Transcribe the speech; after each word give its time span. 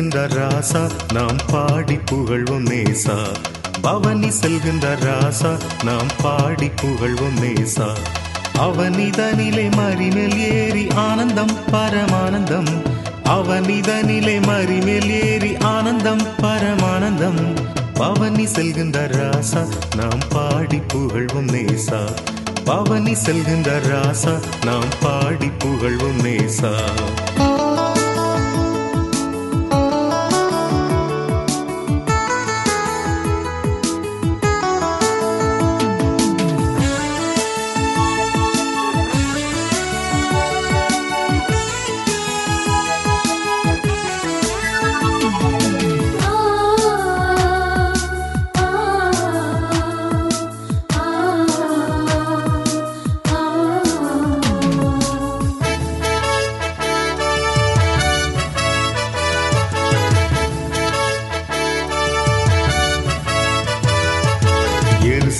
செல்கின்ற 0.00 0.28
ராசா 0.28 0.90
நாம் 1.12 1.36
பாடி 1.46 1.98
புகழ்வோம் 2.10 2.66
நேசா. 2.66 3.16
பவனி 3.82 4.28
செல்கின்ற 4.28 4.96
ராசா 5.00 5.58
நாம் 5.84 6.06
பாடி 6.22 6.70
புகழ்வோம் 6.82 7.36
நேசா. 7.40 7.88
அவனிதனிலே 8.58 9.70
மறிமேல் 9.70 10.38
ஏறி 10.38 10.86
ஆனந்தம் 10.94 11.52
பரமானந்தம். 11.72 12.82
அவனிதனிலே 13.24 14.40
மறிமேல் 14.40 15.10
ஏறி 15.22 15.56
ஆனந்தம் 15.56 16.22
பரமானந்தம். 16.42 17.56
பவனி 17.94 18.44
செல்கின்ற 18.44 19.06
ராசா 19.08 19.68
நாம் 19.96 20.22
பாடி 20.28 20.80
புகழ்வோம் 20.92 21.50
நேசா. 21.50 22.00
பவனி 22.64 23.12
செல்கின்ற 23.12 23.80
ராசா 23.88 24.40
நாம் 24.64 24.90
பாடி 25.00 25.50
புகழ்வோம் 25.58 26.20
நேசா. 26.22 26.90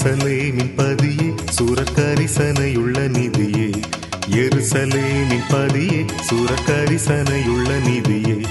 எருசலேமின் 0.01 0.75
பதியே 0.77 1.35
சூரக்கரிசனையுள்ள 1.59 3.09
நிதியே. 3.09 3.83
எருசலேமின் 4.31 5.43
பதியே 5.49 6.05
சூரக்கரிசனையுள்ள 6.31 7.69
நிதியே. 7.87 8.45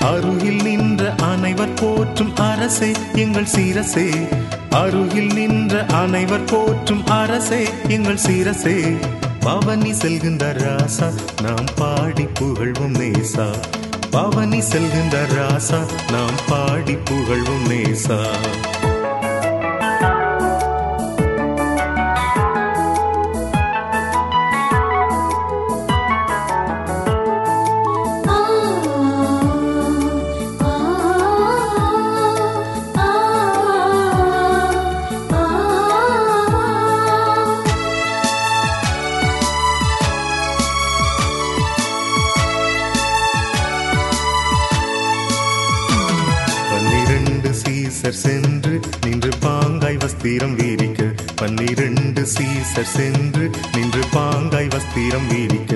அருகில் 0.00 0.62
நின்ற 0.62 1.14
அனைவர் 1.14 1.74
போற்றும் 1.74 2.36
அரசே 2.36 2.92
எங்கள் 3.14 3.44
சீரசே. 3.44 4.28
அருகில் 4.70 5.32
நின்ற 5.32 5.86
அனைவர் 5.86 6.44
போற்றும் 6.44 7.06
அரசே 7.06 7.68
எங்கள் 7.88 8.18
சீரசே. 8.26 8.96
பவனி 9.40 9.92
செல்கின்ற 9.92 10.52
ராசா 10.52 11.14
நாம் 11.42 11.66
பாடி 11.76 12.26
புகழ்வும் 12.34 12.94
நேசா. 12.94 13.54
பவனி 14.10 14.58
செல்கின்ற 14.58 15.26
ராசா 15.36 15.86
நாம் 16.10 16.38
பாடி 16.48 16.96
புகழ்வும் 17.04 17.66
நேசா. 17.70 18.26
சீசர் 48.08 48.26
சென்று 48.26 48.80
நின்று 49.04 49.30
பாங்காய் 49.40 49.96
வஸ்திரம் 49.96 50.54
வீரிக்க. 50.54 51.02
பன்னிரண்டு 51.36 52.22
சீசர் 52.22 52.84
சென்று 52.84 53.50
நின்று 53.74 54.00
பாங்காய் 54.12 54.68
வஸ்திரம் 54.68 55.26
வீரிக்க. 55.28 55.74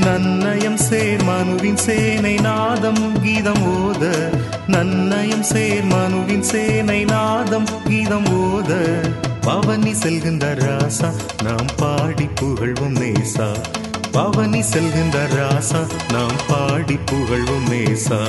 நன்னயம் 0.00 0.74
சேர் 0.74 1.22
மனுவின் 1.22 1.76
சேனை 1.76 2.34
நாதம் 2.34 3.22
கீதம் 3.22 3.62
ஓத. 3.62 4.30
நன்னயம் 4.66 5.40
சேர் 5.40 5.84
மனுவின் 5.84 6.42
சேனை 6.42 7.04
நாதம் 7.04 7.66
கீதம் 7.88 8.24
ஓத. 8.24 9.00
பவனி 9.40 9.92
செல்கின்ற 9.92 10.54
ராசா 10.54 11.12
நாம் 11.42 11.70
பாடி 11.76 12.28
புகழ்வும் 12.34 12.94
நேசா. 12.94 13.56
பவனி 14.12 14.60
செல்கின்ற 14.60 15.26
ராசா 15.38 15.86
நாம் 16.12 16.38
பாடி 16.48 16.98
புகழ்வும் 17.06 17.68
நேசா. 17.70 18.26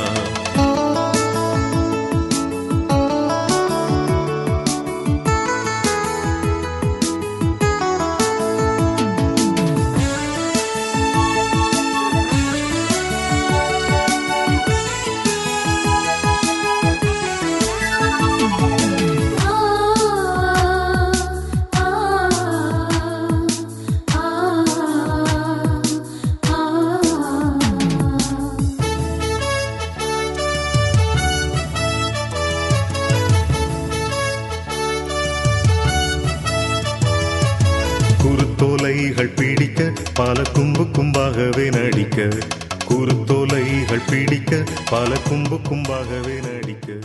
கும்பு 45.34 45.56
கும்பாகவே 45.56 46.52
நடிக்க. 46.52 47.00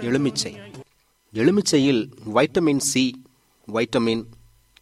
எலுமிச்சை. 0.00 0.56
எலுமிச்சையில் 1.32 2.10
vitamin 2.34 2.76
C 2.76 3.24
vitamin 3.72 4.24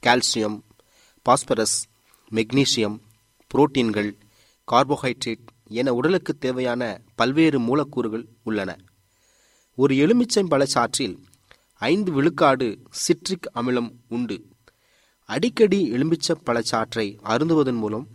calcium 0.07 0.61
phosphorus 1.23 1.87
magnesium 2.31 2.99
புரோட்டீன்கள் 3.55 4.13
carbohydrate 4.73 5.45
என 5.69 5.93
உடலுக்கு 5.93 6.39
தேவையான 6.39 7.01
பல்வேறு 7.15 7.61
மூலக்கூறுகள் 7.61 8.27
உள்ளன. 8.43 8.77
ஒரு 9.75 9.97
எலுமிச்சை 9.97 10.43
பழச்சாற்றில் 10.43 11.17
ஐந்து 11.73 12.13
விழுக்காடு 12.13 12.83
சிட்ரிக் 12.91 13.51
அமிலம் 13.55 13.91
உண்டு. 14.09 14.47
அடிக்கடி 15.25 15.89
எலுமிச்சை 15.89 16.37
பழச்சாற்றை 16.47 17.19
அருந்துவதன் 17.25 17.77
மூலம் 17.77 18.09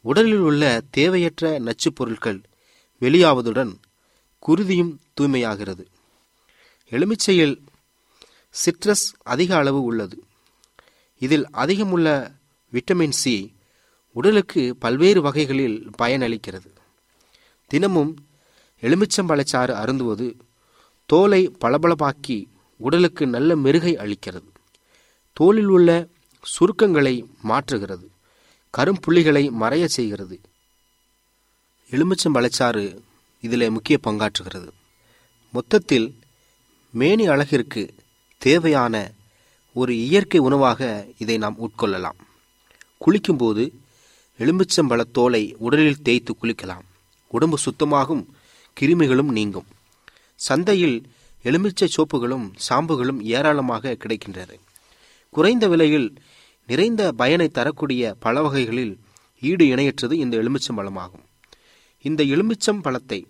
உடலில் 0.00 0.38
உள்ள 0.38 0.82
தேவையற்ற 0.90 1.58
நச்சுப் 1.58 1.94
பொருட்கள் 1.94 2.40
வெளியாவதுடன் 3.02 3.72
குருதியும் 4.46 4.96
தூய்மையாகிறது. 5.20 5.84
எலுமிச்சையில் 6.90 7.56
சிட்ரஸ் 8.64 9.06
அதிக 9.22 9.56
அளவு 9.56 9.82
உள்ளது. 9.82 10.24
இதில் 11.18 11.46
அதிகமுள்ள 11.52 12.34
விட்டமின் 12.72 13.16
சி 13.22 13.54
உடலுக்கு 14.12 14.76
பல்வேறு 14.76 15.22
வகைகளில் 15.22 15.90
பயனளிக்கிறது. 16.02 16.70
தினமும் 17.66 18.26
எலுமிச்சம்பழச்சாறு 18.80 19.72
அருந்துவது 19.82 20.38
தோலை 21.06 21.56
பளபளப்பாக்கி 21.60 22.44
உடலுக்கு 22.76 23.26
நல்ல 23.26 23.56
மெருகை 23.56 23.96
அளிக்கிறது. 23.96 24.50
தோலில் 25.32 25.68
உள்ள 25.68 26.06
சுருக்கங்களை 26.42 27.24
மாற்றுகிறது. 27.48 28.06
கரும்புள்ளிகளை 28.78 29.50
மறைய 29.60 29.84
செய்கிறது. 29.84 30.40
எலுமிச்சம் 31.92 32.34
பழச்சாறு 32.34 32.98
இதில் 33.40 33.70
முக்கிய 33.70 33.98
பங்காற்றுகிறது. 34.06 34.68
மொத்தத்தில் 35.52 36.14
மேனி 36.90 37.26
அழகிற்கு 37.26 37.94
தேவையான 38.38 39.12
ஒரு 39.74 39.96
இயற்கை 39.96 40.40
உணவாக 40.40 41.06
இதை 41.18 41.38
நாம் 41.38 41.56
உட்கொள்ளலாம். 41.58 42.18
குளிக்கும்போது 43.00 43.70
எலுமிச்சம்பழத் 44.38 45.10
தோலை 45.12 45.56
உடலில் 45.58 46.02
தேய்த்து 46.02 46.36
குளிக்கலாம். 46.42 46.86
உடம்பு 47.28 47.58
சுத்தமாகும் 47.58 48.24
கிருமிகளும் 48.80 49.30
நீங்கும். 49.30 49.66
சந்தையில் 50.34 51.10
எலுமிச்சை 51.42 51.88
சோப்புகளும் 51.88 52.46
சாம்புகளும் 52.68 53.20
ஏராளமாக 53.20 53.96
கிடைக்கின்றது 53.98 54.56
குறைந்த 55.30 55.68
விலையில் 55.68 56.14
நிறைந்த 56.66 57.12
பயனை 57.12 57.48
தரக்கூடிய 57.48 58.14
பழ 58.20 58.42
வகைகளில் 58.42 58.98
ஈடு 59.40 59.64
இணையற்றது 59.64 60.12
இந்த 60.12 60.36
எலுமிச்சம்பழமாகும் 60.36 61.26
இந்த 62.04 62.22
எலுமிச்சம் 62.34 62.82
பழத்தை 62.86 63.20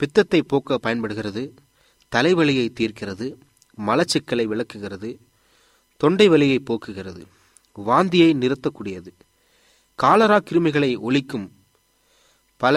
பித்தத்தை 0.00 0.40
போக்க 0.50 0.78
பயன்படுகிறது 0.84 1.42
தலைவலியை 2.12 2.66
தீர்க்கிறது 2.78 3.26
மலச்சிக்கலை 3.78 4.44
விளக்குகிறது 4.52 5.10
தொண்டை 6.00 6.26
வலியை 6.32 6.58
போக்குகிறது 6.68 7.22
வாந்தியை 7.78 8.30
நிறுத்தக்கூடியது. 8.42 9.10
காலரா 9.98 10.38
கிருமிகளை 10.48 10.90
ஒழிக்கும் 11.06 11.46
பல 12.60 12.76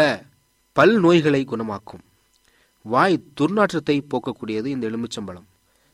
பல் 0.75 0.95
நோய்களை 1.05 1.41
குணமாக்கும். 1.51 2.03
வாய் 2.85 3.17
துர்நாற்றத்தை 3.39 3.97
போக்கக்கூடியது 4.11 4.67
இந்த 4.75 4.85
எலுமிச்சம்பழம் 4.89 5.47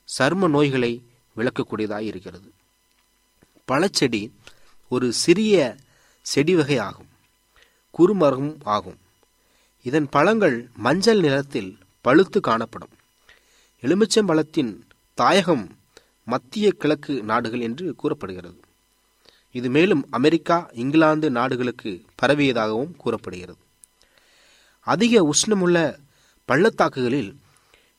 சர்ம 0.09 0.49
நோய்களை 0.55 0.91
விளக்கக்கூடியதாக 1.35 2.03
இருக்கிறது 2.11 2.49
பழச்செடி 3.67 4.21
ஒரு 4.91 5.07
சிறிய 5.23 5.55
செடி 6.25 6.53
வகை 6.55 6.77
ஆகும் 6.87 7.11
குறுமரமும் 7.95 8.57
ஆகும். 8.75 8.99
இதன் 9.81 10.09
பழங்கள் 10.09 10.69
மஞ்சள் 10.75 11.19
நிறத்தில் 11.19 11.77
பழுத்து 12.01 12.39
காணப்படும். 12.39 12.89
எலுமிச்சம்பழத்தின் 13.81 14.77
தாயகம் 15.13 15.77
மத்திய 16.25 16.71
கிழக்கு 16.71 17.23
நாடுகள் 17.23 17.59
என்று 17.59 17.95
கூறப்படுகிறது. 17.95 18.59
இது 19.51 19.69
மேலும் 19.69 20.07
அமெரிக்கா 20.09 20.69
இங்கிலாந்து 20.73 21.31
நாடுகளுக்கு 21.31 22.05
பரவியதாகவும் 22.21 22.95
கூறப்படுகிறது. 22.95 23.57
அதிக 24.79 25.29
உஷ்ணமுள்ள 25.29 25.99
பள்ளத்தாக்குகளில் 26.45 27.37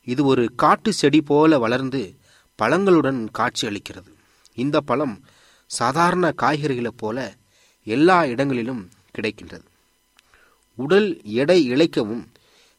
இது 0.03 0.25
ஒரு 0.25 0.51
காட்டு 0.55 0.93
செடி 0.93 1.21
போல 1.21 1.59
வளர்ந்து 1.59 2.15
பழங்களுடன் 2.61 3.27
காட்சி 3.31 3.67
அளிக்கிறது. 3.67 4.11
இந்த 4.53 4.81
பழம் 4.81 5.23
சாதாரண 5.65 6.33
காய்கறிகளைப் 6.41 6.97
போல 6.97 7.35
எல்லா 7.83 8.25
இடங்களிலும் 8.25 8.89
கிடைக்கின்றது. 9.17 9.63
உடல் 10.83 11.07
எடை 11.41 11.59
இழைக்கவும் 11.71 12.23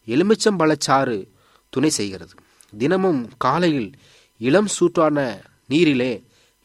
எலுமிச்சம்பழச்சாறு 0.06 1.16
துணை 1.72 1.90
செய்கிறது. 1.98 2.34
தினமும் 2.78 3.22
காலையில் 3.38 3.90
இளம் 4.40 4.70
சூட்டான 4.76 5.18
நீரிலே 5.70 6.12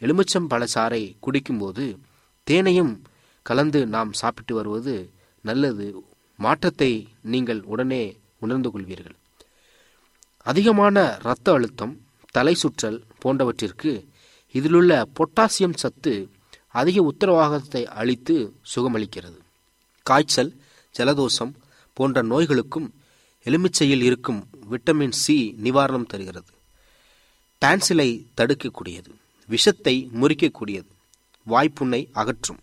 எலுமிச்சம்பழச்சாறை 0.01 1.01
குடிக்கும்போது 1.25 1.85
தேனையும் 2.47 2.93
கலந்து 3.45 3.79
நாம் 3.95 4.11
சாப்பிட்டு 4.21 4.53
வருவது 4.55 4.95
நல்லது. 5.41 5.87
மாற்றத்தை 6.39 6.91
நீங்கள் 7.33 7.61
உடனே 7.73 8.03
உணர்ந்து 8.43 8.69
கொள்வீர்கள். 8.69 9.17
அதிகமான 10.45 10.95
இரத்த 11.23 11.47
அழுத்தம் 11.57 11.93
தலை 12.35 12.53
சுற்றல் 12.61 12.99
போன்றவற்றிற்கு 13.21 13.91
இதிலுள்ள 14.55 14.91
பொட்டாசியம் 15.17 15.79
சத்து 15.83 16.13
அதிக 16.79 16.97
உத்தரவாதத்தை 17.11 17.81
அளித்து 18.01 18.35
சுகமளிக்கிறது. 18.73 19.39
காய்ச்சல் 20.05 20.51
ஜலதோஷம் 20.97 21.53
போன்ற 21.94 22.21
நோய்களுக்கும் 22.24 22.88
எலுமிச்சையில் 23.45 24.01
இருக்கும் 24.01 24.47
விட்டமின் 24.71 25.15
சி 25.24 25.56
நிவாரணம் 25.63 26.06
தருகிறது. 26.06 26.51
டான்சிலை 27.62 28.09
தடுக்கக்கூடியது 28.38 29.12
விஷத்தை 29.47 30.09
முறிக்கக்கூடியது 30.21 30.89
வாய்ப்புண்ணை 31.47 32.07
அகற்றும். 32.12 32.59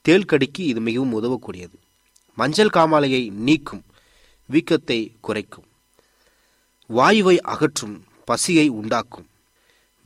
தேல் 0.00 0.24
கடிக்கு 0.24 0.64
இது 0.64 0.80
மிகவும் 0.80 1.14
உதவக்கூடியது. 1.22 1.76
மஞ்சள் 2.34 2.74
காமாலையை 2.76 3.30
நீக்கும் 3.30 3.84
வீக்கத்தை 4.50 4.98
குறைக்கும். 5.20 5.66
வாயுவை 6.90 7.36
அகற்றும் 7.38 7.96
பசியை 8.24 8.68
உண்டாக்கும். 8.68 9.26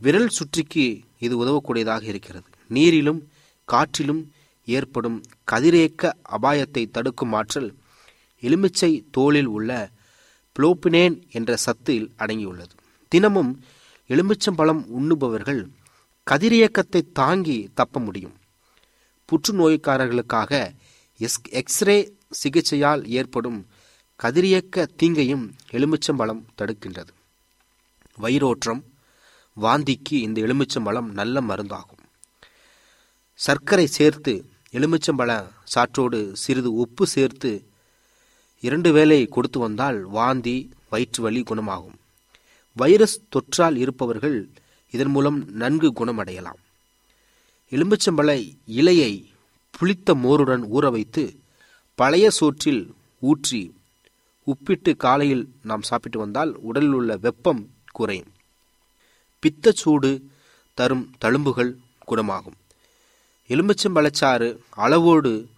விரல் 0.01 0.29
சுற்றிக்கு 0.29 0.85
இது 1.19 1.35
உதவக்கூடியதாக 1.45 2.03
இருக்கிறது. 2.03 2.49
நீரிலும் 2.71 3.21
காற்றிலும் 3.65 4.23
ஏற்படும் 4.65 5.23
கதிரேக்க 5.53 6.13
அபாயத்தை 6.29 6.91
தடுக்கும் 6.91 7.33
ஆற்றல் 7.33 7.75
எலுமிச்சை 8.41 9.05
தோலில் 9.11 9.45
உள்ள 9.45 9.91
புளோப்பினேன் 10.59 11.23
என்ற 11.31 11.57
சத்தில் 11.57 12.11
அடங்கியுள்ளது. 12.19 12.71
தினமும் 13.09 13.63
எலுமிச்சம்பழம் 14.09 14.85
உண்ணுபவர்கள் 15.01 15.69
கதிரியக்கத்தை 16.31 17.13
தாங்கி 17.13 17.71
தப்ப 17.75 18.01
முடியும். 18.01 18.35
புற்றுநோய்க்காரர்களுக்காக 19.29 20.73
எஸ் 21.19 21.41
எக்ஸ்ரே 21.51 22.17
சிகிச்சையால் 22.29 23.07
ஏற்படும் 23.07 23.67
கதிரியக்க 24.23 24.87
தீங்கையும் 24.97 25.53
எலுமிச்சம்பழம் 25.71 26.45
தடுக்கின்றது. 26.59 27.09
வயிறோற்றம் 28.19 28.83
வாந்திக்கு 29.61 30.11
இந்த 30.11 30.41
எலுமிச்சம்பழம் 30.41 31.11
நல்ல 31.11 31.41
மருந்தாகும். 31.41 32.05
சர்க்கரை 33.35 33.87
சேர்த்து 33.87 34.50
எலுமிச்சம்பழ 34.73 35.31
சாற்றோடு 35.75 36.33
சிறிது 36.33 36.73
உப்பு 36.75 37.07
சேர்த்து 37.07 37.51
இரண்டு 38.61 38.93
வேளை 38.93 39.27
கொடுத்து 39.27 39.59
வந்தால் 39.61 39.99
வாந்தி 40.03 40.57
வயிற்று 40.91 41.23
வலி 41.23 41.43
குணமாகும். 41.43 41.97
வைரஸ் 42.75 43.23
தொற்றால் 43.33 43.77
இருப்பவர்கள் 43.77 44.49
இதன் 44.91 45.09
மூலம் 45.09 45.39
நன்கு 45.53 45.93
குணமடையலாம். 45.93 46.61
எலுமிச்சம்பழ 47.71 48.29
இலையை 48.67 49.25
புளித்த 49.71 50.15
மோருடன் 50.15 50.63
ஊற 50.63 50.91
வைத்து 50.91 51.25
பழைய 51.95 52.31
சோற்றில் 52.31 52.95
ஊற்றி 53.21 53.75
உப்பிட்டு 54.47 54.97
காலையில் 54.97 55.45
நாம் 55.63 55.83
சாப்பிட்டு 55.83 56.19
வந்தால் 56.19 56.53
உடலில் 56.55 56.93
உள்ள 56.93 57.17
வெப்பம் 57.17 57.71
குறையும். 57.93 58.33
பித்தச்சூடு 59.43 60.23
தரும் 60.75 61.11
தழும்புகள் 61.21 61.77
குணமாகும். 62.05 62.59
எலுமிச்சம்பழச்சாறு 63.53 64.49
அளவோடு 64.85 65.49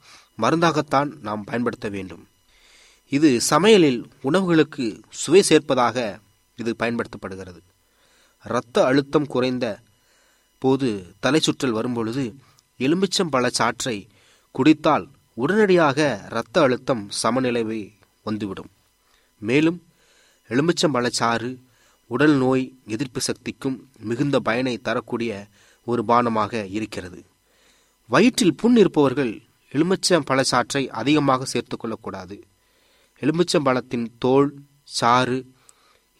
மருந்தாகத்தான் 0.42 1.10
நாம் 1.20 1.42
பயன்படுத்த 1.44 1.88
வேண்டும். 1.88 2.22
இது 3.08 3.40
சமையலில் 3.50 3.98
உணவுகளுக்கு 4.22 4.84
சுவை 5.22 5.42
சேர்ப்பதாக 5.48 6.20
இது 6.56 6.74
பயன்படுத்தப்படுகிறது. 6.78 7.60
இரத்த 8.44 8.84
அழுத்தம் 8.84 9.26
குறைந்த 9.26 9.66
போது 10.58 10.88
தலை 11.20 11.40
சுற்றல் 11.40 11.76
வரும்பொழுது 11.78 12.24
எலுமிச்சம்பழ 12.78 13.50
சாற்றை 13.58 13.96
குடித்தால் 14.52 15.06
உடனடியாக 15.34 15.98
இரத்த 16.30 16.60
அழுத்தம் 16.60 17.04
சமநிலைவை 17.22 17.80
வந்துவிடும். 18.22 18.70
மேலும் 19.38 19.78
எலுமிச்சம்பழச்சாறு 20.48 21.50
உடல் 22.06 22.36
நோய் 22.36 22.64
எதிர்ப்பு 22.86 23.20
சக்திக்கும் 23.20 23.76
மிகுந்த 23.98 24.40
பயனை 24.40 24.74
தரக்கூடிய 24.78 25.32
ஒரு 25.84 26.04
பானமாக 26.08 26.70
இருக்கிறது. 26.78 27.20
வயிற்றில் 28.12 28.54
புண் 28.54 28.76
இருப்பவர்கள் 28.76 29.30
எலுமிச்சம் 29.72 30.26
பழச்சாற்றை 30.30 30.80
அதிகமாக 31.00 31.44
சேர்த்து 31.44 31.76
கொள்ளக்கூடாது. 31.76 32.36
எலுமிச்சம்பழத்தின் 33.22 34.06
தோல் 34.18 34.48
சாறு 34.98 35.38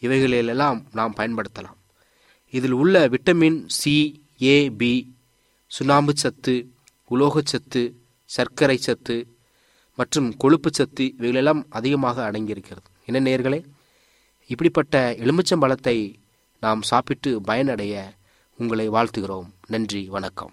இவைகளிலெல்லாம் 0.01 0.79
நாம் 0.93 1.17
பயன்படுத்தலாம். 1.17 1.79
இதில் 2.51 2.77
உள்ள 2.83 3.09
விட்டமின் 3.09 3.59
சி 3.67 4.25
ஏ 4.43 4.71
பி 4.71 4.93
சுண்ணாம்பு 5.67 6.15
சத்து 6.23 6.55
உலோகச்சத்து 7.11 7.83
சர்க்கரை 8.25 8.77
சத்து 8.77 9.17
மற்றும் 9.99 10.37
கொழுப்பு 10.37 10.71
சத்து 10.73 11.07
இவைகளெல்லாம் 11.19 11.63
அதிகமாக 11.69 12.31
அடங்கியிருக்கிறது. 12.31 12.89
என்ன 13.05 13.21
நேர்களே 13.31 13.61
இப்படிப்பட்ட 14.47 15.15
எலுமிச்சம்பழத்தை 15.25 15.99
நாம் 16.61 16.83
சாப்பிட்டு 16.83 17.41
பயனடைய 17.41 17.95
உங்களை 18.57 18.89
வாழ்த்துகிறோம். 18.91 19.49
நன்றி 19.67 20.05
வணக்கம். 20.17 20.53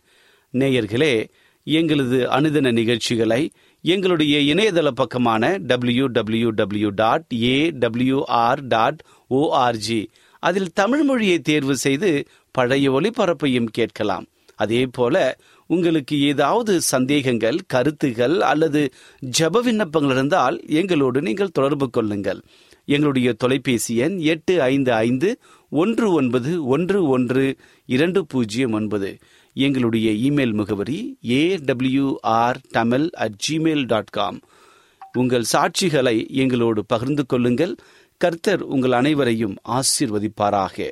நேயர்களே 0.53 1.13
எங்களது 1.63 2.17
அனுதின 2.27 2.71
நிகழ்ச்சிகளை 2.71 3.41
எங்களுடைய 3.83 4.35
இணையதள 4.53 4.87
பக்கமான 4.87 5.57
W 5.69 6.05
W 6.07 6.49
W 6.49 6.89
dot 6.89 7.25
A 7.43 7.55
WR 7.79 8.61
dot 8.73 8.99
org 9.29 10.01
அதில் 10.43 10.73
தமிழ் 10.73 11.03
மொழியை 11.03 11.39
தேர்வு 11.39 11.75
செய்து 11.75 12.11
பழைய 12.51 12.91
ஒளிபரப்பையும் 12.91 13.69
கேட்கலாம். 13.71 14.25
அதே 14.55 14.81
போல 14.85 15.15
உங்களுக்கு 15.69 16.15
ஏதாவது 16.21 16.81
சந்தேகங்கள் 16.81 17.59
கருத்துகள் 17.67 18.35
அல்லது 18.41 18.81
ஜப 19.39 19.61
விண்ணப்பங்கள் 19.61 20.13
இருந்தால் 20.15 20.57
எங்களோடு 20.79 21.21
நீங்கள் 21.21 21.55
தொடர்பு 21.57 21.89
கொள்ளுங்கள். 21.89 22.41
எங்களுடைய 22.85 23.33
தொலைபேசி 23.33 23.95
எண் 23.95 24.17
எட்டு 24.33 24.61
ஐந்து 24.61 24.91
ஐந்து 25.07 25.29
ஒன்று 25.69 26.07
ஒன்பது 26.11 26.51
ஒன்று 26.65 26.99
ஒன்று 27.07 27.45
இரண்டு 27.85 28.25
பூஜ்ஜியம் 28.25 28.71
ஒன்பது. 28.71 29.11
எங்களுடைய 29.53 30.31
இமெயில் 30.31 30.53
முகவரி 30.53 31.17
A 31.29 31.59
Tamil 32.71 33.09
at 33.11 33.47
Gmail 33.49 33.85
dot 33.85 34.09
com 34.09 34.39
உங்கள் 35.13 35.43
சாட்சிகளை 35.53 36.29
எங்களோடு 36.29 36.85
பகிர்ந்து 36.85 37.25
கொள்ளுங்கள். 37.25 37.75
கர்த்தர் 38.17 38.61
உங்கள் 38.61 38.91
அனைவரையும் 38.91 39.55
ஆசீர்வதிப்பாராக. 39.69 40.89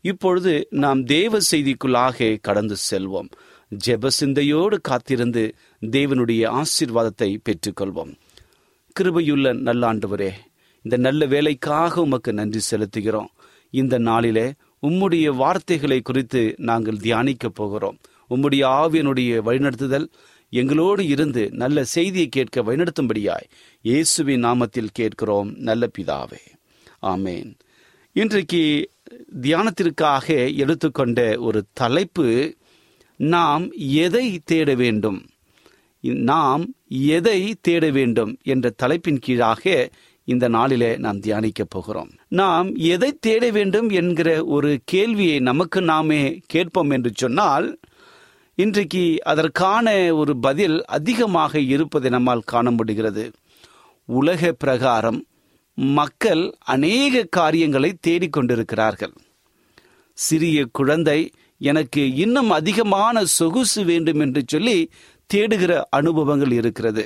இப்பொழுது 0.00 0.66
நாம் 0.70 1.04
தேவ 1.04 1.38
செய்திக்குள்ளாக 1.50 2.38
கடந்து 2.40 2.76
செல்வோம். 2.90 3.30
ஜெப 3.86 4.06
சிந்தையோடு 4.06 4.80
காத்திருந்து 4.80 5.54
தேவனுடைய 5.80 6.48
ஆசீர்வாதத்தை 6.48 7.36
பெற்றுக்கொள்வோம். 7.48 8.14
கிருபையுள்ள 9.00 9.52
நல்லாண்டவரே 9.52 10.30
இந்த 10.82 10.96
நல்ல 10.96 11.26
வேலைக்காக 11.26 12.00
உமக்கு 12.00 12.32
நன்றி 12.32 12.60
செலுத்துகிறோம். 12.70 13.26
இந்த 13.70 13.98
நாளிலே 13.98 14.52
உம்முடைய 14.82 15.36
வார்த்தைகளை 15.36 16.00
குறித்து 16.00 16.54
நாங்கள் 16.56 16.96
தியானிக்கப் 16.96 17.54
போகிறோம். 17.54 17.98
உம்முடைய 18.30 18.62
ஆவியனுடைய 18.80 19.40
வழிநடத்துதல் 19.42 20.06
எங்களோடு 20.50 21.06
இருந்து 21.06 21.50
நல்ல 21.50 21.84
செய்தியை 21.84 22.28
கேட்க 22.28 22.62
வழிநடத்தும்படியாய் 22.62 23.48
இயேசுவின் 23.82 24.44
நாமத்தில் 24.44 24.88
கேட்கிறோம் 24.92 25.54
நல்ல 25.56 25.88
பிதாவே. 25.98 26.44
ஆமேன். 27.02 27.54
இன்றைக்கு 28.12 28.90
தியானத்திற்காக 29.40 30.56
எடுத்துக்கொண்ட 30.56 31.38
ஒரு 31.38 31.64
தலைப்பு 31.72 32.56
நாம் 33.16 33.72
எதை 33.72 34.40
தேட 34.44 34.74
வேண்டும்? 34.74 35.26
நாம் 36.00 36.74
எதை 36.88 37.54
தேட 37.60 37.90
வேண்டும்? 37.90 38.38
என்ற 38.42 38.70
தலைப்பின் 38.70 39.18
கீழாக 39.18 39.90
இந்த 40.28 40.46
நாளிலே 40.48 40.90
நாம் 40.96 41.20
தியானிக்க 41.20 41.64
போகிறோம். 41.64 42.10
நாம் 42.28 42.68
எதை 42.86 43.10
தேட 43.20 43.44
வேண்டும் 43.50 43.88
என்கிற 43.90 44.30
ஒரு 44.44 44.70
கேள்வியை 44.84 45.36
நமக்கு 45.40 45.80
நாமே 45.82 46.20
கேட்போம் 46.46 46.90
என்று 46.90 47.10
சொன்னால் 47.14 47.68
இன்றைக்கு 48.58 49.02
அதற்கான 49.24 49.88
ஒரு 50.14 50.32
பதில் 50.38 50.76
அதிகமாக 50.96 51.60
இருப்பதை 51.74 52.10
நம்மால் 52.10 52.48
காண 52.52 52.70
முடிகிறது. 52.70 53.24
உலக 54.08 54.52
பிரகாரம் 54.64 55.20
மக்கள் 55.78 56.42
அநேக 56.74 57.24
காரியங்களை 57.30 57.90
தேடிக்கொண்டிருக்கிறார்கள் 58.06 59.14
சிறிய 60.18 60.58
குழந்தை 60.72 61.20
எனக்கு 61.60 62.02
இன்னும் 62.14 62.50
அதிகமான 62.50 63.24
சொகுசு 63.38 63.80
வேண்டும் 63.84 64.20
என்று 64.20 64.42
சொல்லி 64.46 64.78
தேடுகிற 65.30 65.72
அனுபவங்கள் 65.90 66.52
இருக்கிறது. 66.52 67.04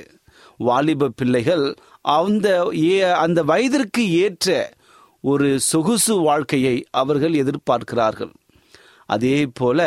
வாலிப 0.69 1.09
பிள்ளைகள் 1.19 1.65
அந்த 2.17 2.47
அந்த 3.23 3.39
வயதிற்கு 3.51 4.03
ஏற்ற 4.23 4.47
ஒரு 5.23 5.49
சொகுசு 5.71 6.15
வாழ்க்கையை 6.27 6.75
அவர்கள் 7.01 7.35
எதிர்பார்க்கிறார்கள். 7.43 8.33
அதே 9.09 9.37
போல 9.59 9.79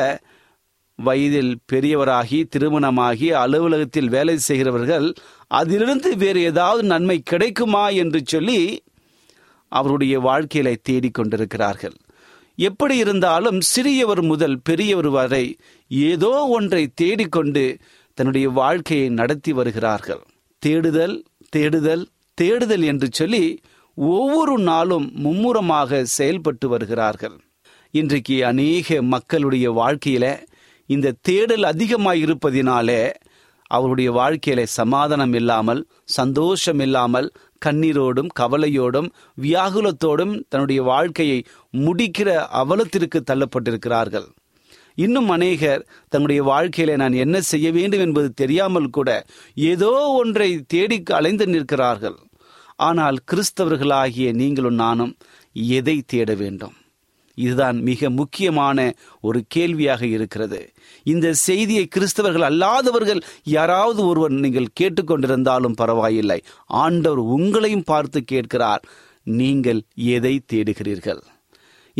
வயதில் 0.98 1.52
பெரியவராகி 1.72 2.38
திருமணமாகி 2.52 3.28
அலுவலகத்தில் 3.42 4.12
வேலை 4.14 4.36
செய்கிறவர்கள் 4.48 5.08
அதிலிருந்து 5.58 6.10
வேறு 6.22 6.40
ஏதாவது 6.50 6.82
நன்மை 6.92 7.18
கிடைக்குமா 7.32 7.84
என்று 8.02 8.20
சொல்லி 8.24 8.60
அவருடைய 9.72 10.14
வாழ்க்கையில 10.20 10.70
தேடிக்கொண்டிருக்கிறார்கள் 10.88 11.96
எப்படி 12.58 12.94
இருந்தாலும் 12.96 13.58
சிறியவர் 13.72 14.22
முதல் 14.30 14.56
பெரியவர் 14.68 15.10
வரை 15.16 15.44
ஏதோ 15.90 16.32
ஒன்றை 16.56 16.82
தேடிக்கொண்டு 17.00 17.64
தன்னுடைய 18.18 18.46
வாழ்க்கையை 18.60 19.08
நடத்தி 19.18 19.52
வருகிறார்கள். 19.52 20.22
தேடுதல் 20.62 21.16
தேடுதல் 21.48 22.04
தேடுதல் 22.34 22.82
என்று 22.82 23.08
சொல்லி 23.12 23.44
ஒவ்வொரு 23.94 24.58
நாளும் 24.58 25.12
மும்முரமாக 25.14 26.04
செயல்பட்டு 26.04 26.68
வருகிறார்கள். 26.68 27.36
இன்றைக்கு 27.90 28.44
அநேக 28.44 29.02
மக்களுடைய 29.02 29.66
வாழ்க்கையில 29.70 30.26
இந்த 30.86 31.14
தேடல் 31.20 31.62
அதிகமாக 31.62 32.16
இருப்பதினாலே 32.16 33.00
அவருடைய 33.70 34.12
வாழ்க்கையில 34.12 34.62
சமாதானம் 34.62 35.32
இல்லாமல் 35.32 35.80
சந்தோஷம் 36.04 36.78
இல்லாமல் 36.78 37.28
கண்ணீரோடும் 37.66 38.28
கவலையோடும் 38.40 39.08
வியாகுலத்தோடும் 39.42 40.34
தன்னுடைய 40.48 40.82
வாழ்க்கையை 40.82 41.38
முடிக்கிற 41.72 42.28
அவலத்திற்கு 42.60 43.20
தள்ளப்பட்டிருக்கிறார்கள். 43.30 44.28
இன்னும் 45.04 45.28
அநேகர் 45.28 45.82
தன்னுடைய 46.08 46.40
வாழ்க்கையில 46.52 46.96
நான் 47.02 47.20
என்ன 47.24 47.36
செய்ய 47.40 47.70
வேண்டும் 47.78 48.04
என்பது 48.06 48.28
தெரியாமல் 48.42 48.94
கூட 48.96 49.10
ஏதோ 49.72 49.92
ஒன்றை 50.20 50.50
தேடி 50.74 50.98
அலைந்து 51.18 51.46
நிற்கிறார்கள். 51.46 52.18
ஆனால் 52.88 53.18
கிறிஸ்தவர்களாகிய 53.30 54.32
நீங்களும் 54.32 54.80
நானும் 54.84 55.14
எதை 55.78 55.96
தேட 56.06 56.30
வேண்டும்? 56.34 56.74
இதுதான் 57.38 57.78
மிக 57.88 58.10
முக்கியமான 58.10 58.78
ஒரு 59.20 59.40
கேள்வியாக 59.48 60.02
இருக்கிறது. 60.06 60.60
இந்த 61.12 61.32
செய்தியை 61.32 61.84
கிறிஸ்தவர்கள் 61.94 62.46
அல்லாதவர்கள் 62.50 63.20
யாராவது 63.56 64.00
ஒருவர் 64.06 64.34
நீங்கள் 64.44 64.74
கேட்டுக்கொண்டிருந்தாலும் 64.80 65.78
பரவாயில்லை. 65.82 66.38
ஆண்டவர் 66.82 67.22
உங்களையும் 67.36 67.88
பார்த்து 67.92 68.20
கேட்கிறார். 68.24 68.84
நீங்கள் 69.40 69.80
எதை 70.16 70.34
தேடுகிறீர்கள்? 70.52 71.22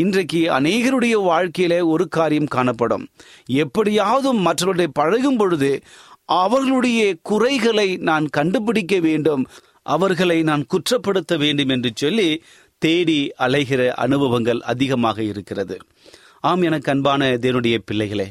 இன்றைக்கு 0.01 0.39
அநேகருடைய 0.51 1.15
வாழ்க்கையிலே 1.23 1.81
ஒரு 1.81 2.07
காரியம் 2.07 2.45
காணப்படும். 2.45 3.07
எப்படியாவது 3.45 4.33
மற்றவர்களை 4.33 4.91
பழகும் 4.93 5.37
பொழுது 5.37 5.81
அவர்களுடைய 6.25 7.15
குறைகளை 7.21 7.87
நான் 8.09 8.27
கண்டுபிடிக்க 8.27 8.99
வேண்டும் 8.99 9.43
அவர்களை 9.83 10.43
நான் 10.43 10.65
குற்றப்படுத்த 10.73 11.37
வேண்டும் 11.37 11.69
என்று 11.69 11.91
சொல்லி 11.95 12.43
தேடி 12.77 13.31
அலைகிற 13.39 13.89
அனுபவங்கள் 13.89 14.61
அதிகமாக 14.61 15.23
இருக்கிறது. 15.23 15.77
ஆம் 16.39 16.61
எனக்கு 16.61 16.91
அன்பான 16.91 17.29
தேவனுடைய 17.35 17.77
பிள்ளைகளே 17.85 18.27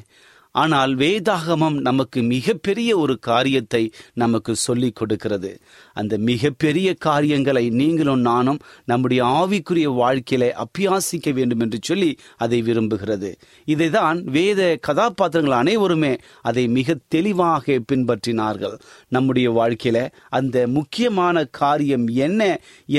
ஆனால் 0.56 0.92
வேதாகமம் 0.96 1.76
நமக்கு 1.80 2.18
மிகப்பெரிய 2.22 2.90
ஒரு 2.98 3.14
காரியத்தை 3.18 3.82
நமக்கு 4.14 4.52
சொல்லிக் 4.56 4.94
கொடுக்கிறது. 4.94 5.50
அந்த 5.94 6.14
மிகப்பெரிய 6.28 6.88
காரியங்களை 6.98 7.64
நீங்களும் 7.80 8.20
நானும் 8.20 8.60
நம்முடைய 8.84 9.22
ஆவிக்குரிய 9.38 9.88
வாழ்க்கையில 10.02 10.44
அபியாசிக்க 10.64 11.32
வேண்டும் 11.32 11.60
என்று 11.60 11.80
சொல்லி 11.82 12.10
அதை 12.36 12.60
விரும்புகிறது. 12.62 13.30
இதைதான் 13.66 14.20
வேத 14.30 14.62
கதாபாத்திரங்கள் 14.80 15.58
அனைவருமே 15.58 16.12
அதை 16.42 16.64
மிக 16.68 16.98
தெளிவாக 17.08 17.78
பின்பற்றினார்கள். 17.92 18.76
நம்முடைய 19.08 19.50
வாழ்க்கையில 19.50 19.98
அந்த 20.30 20.66
முக்கியமான 20.68 21.44
காரியம் 21.62 22.08
என்ன 22.26 22.42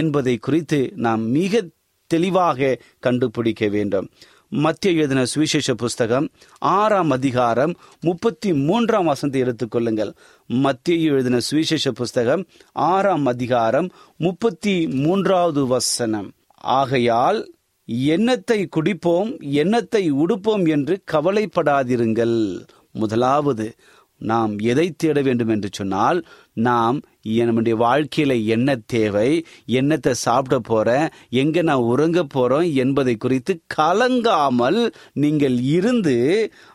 என்பதை 0.01 0.37
குறித்து 0.37 0.81
நாம் 0.97 1.25
மிக 1.31 1.63
தெளிவாக 2.11 2.77
கண்டுபிடிக்க 2.99 3.63
வேண்டும். 3.67 4.05
மத்திய 4.49 4.93
எழுதின 4.93 5.25
சுவிசேஷ 5.25 5.73
புஸ்தகம் 5.73 6.29
ஆறாம் 6.57 7.11
அதிகாரம் 7.11 7.73
முப்பத்தி 7.99 8.53
மூன்றாம் 8.53 9.05
வசனத்தை 9.05 9.41
எடுத்துக்கொள்ளுங்கள் 9.41 10.11
மத்திய 10.47 11.11
எழுதின 11.11 11.39
சுவிசேஷ 11.39 11.91
புஸ்தகம் 11.91 12.45
ஆறாம் 12.71 13.25
அதிகாரம் 13.25 13.89
முப்பத்தி 14.17 14.87
மூன்றாவது 14.87 15.67
வசனம். 15.67 16.31
ஆகையால் 16.55 17.51
எண்ணத்தை 17.85 18.69
குடிப்போம் 18.75 19.39
எண்ணத்தை 19.39 20.13
உடுப்போம் 20.13 20.69
என்று 20.69 21.03
கவலைப்படாதிருங்கள். 21.11 22.65
முதலாவது 22.91 23.75
நாம் 24.21 24.59
எதை 24.59 24.93
தேட 24.97 25.21
வேண்டும் 25.21 25.47
என்று 25.47 25.69
சொன்னால் 25.71 26.25
நாம் 26.53 27.01
நம்முடைய 27.45 27.77
வாழ்க்கையில 27.77 28.45
என்ன 28.45 28.75
தேவை 28.85 29.45
என்னத்தை 29.67 30.11
சாப்பிட 30.11 30.59
போறேன் 30.59 31.07
எங்க 31.29 31.61
நான் 31.61 31.87
உறங்க 31.93 32.25
போறோம் 32.35 32.73
என்பதை 32.73 33.15
குறித்து 33.15 33.53
கலங்காமல் 33.77 34.91
நீங்கள் 35.13 35.59
இருந்து 35.59 36.15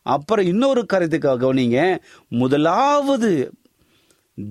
அப்புறம் 0.02 0.46
இன்னொரு 0.46 0.86
கருத்துக்காக 0.92 1.40
கவனிங்க. 1.42 1.98
முதலாவது 2.28 3.52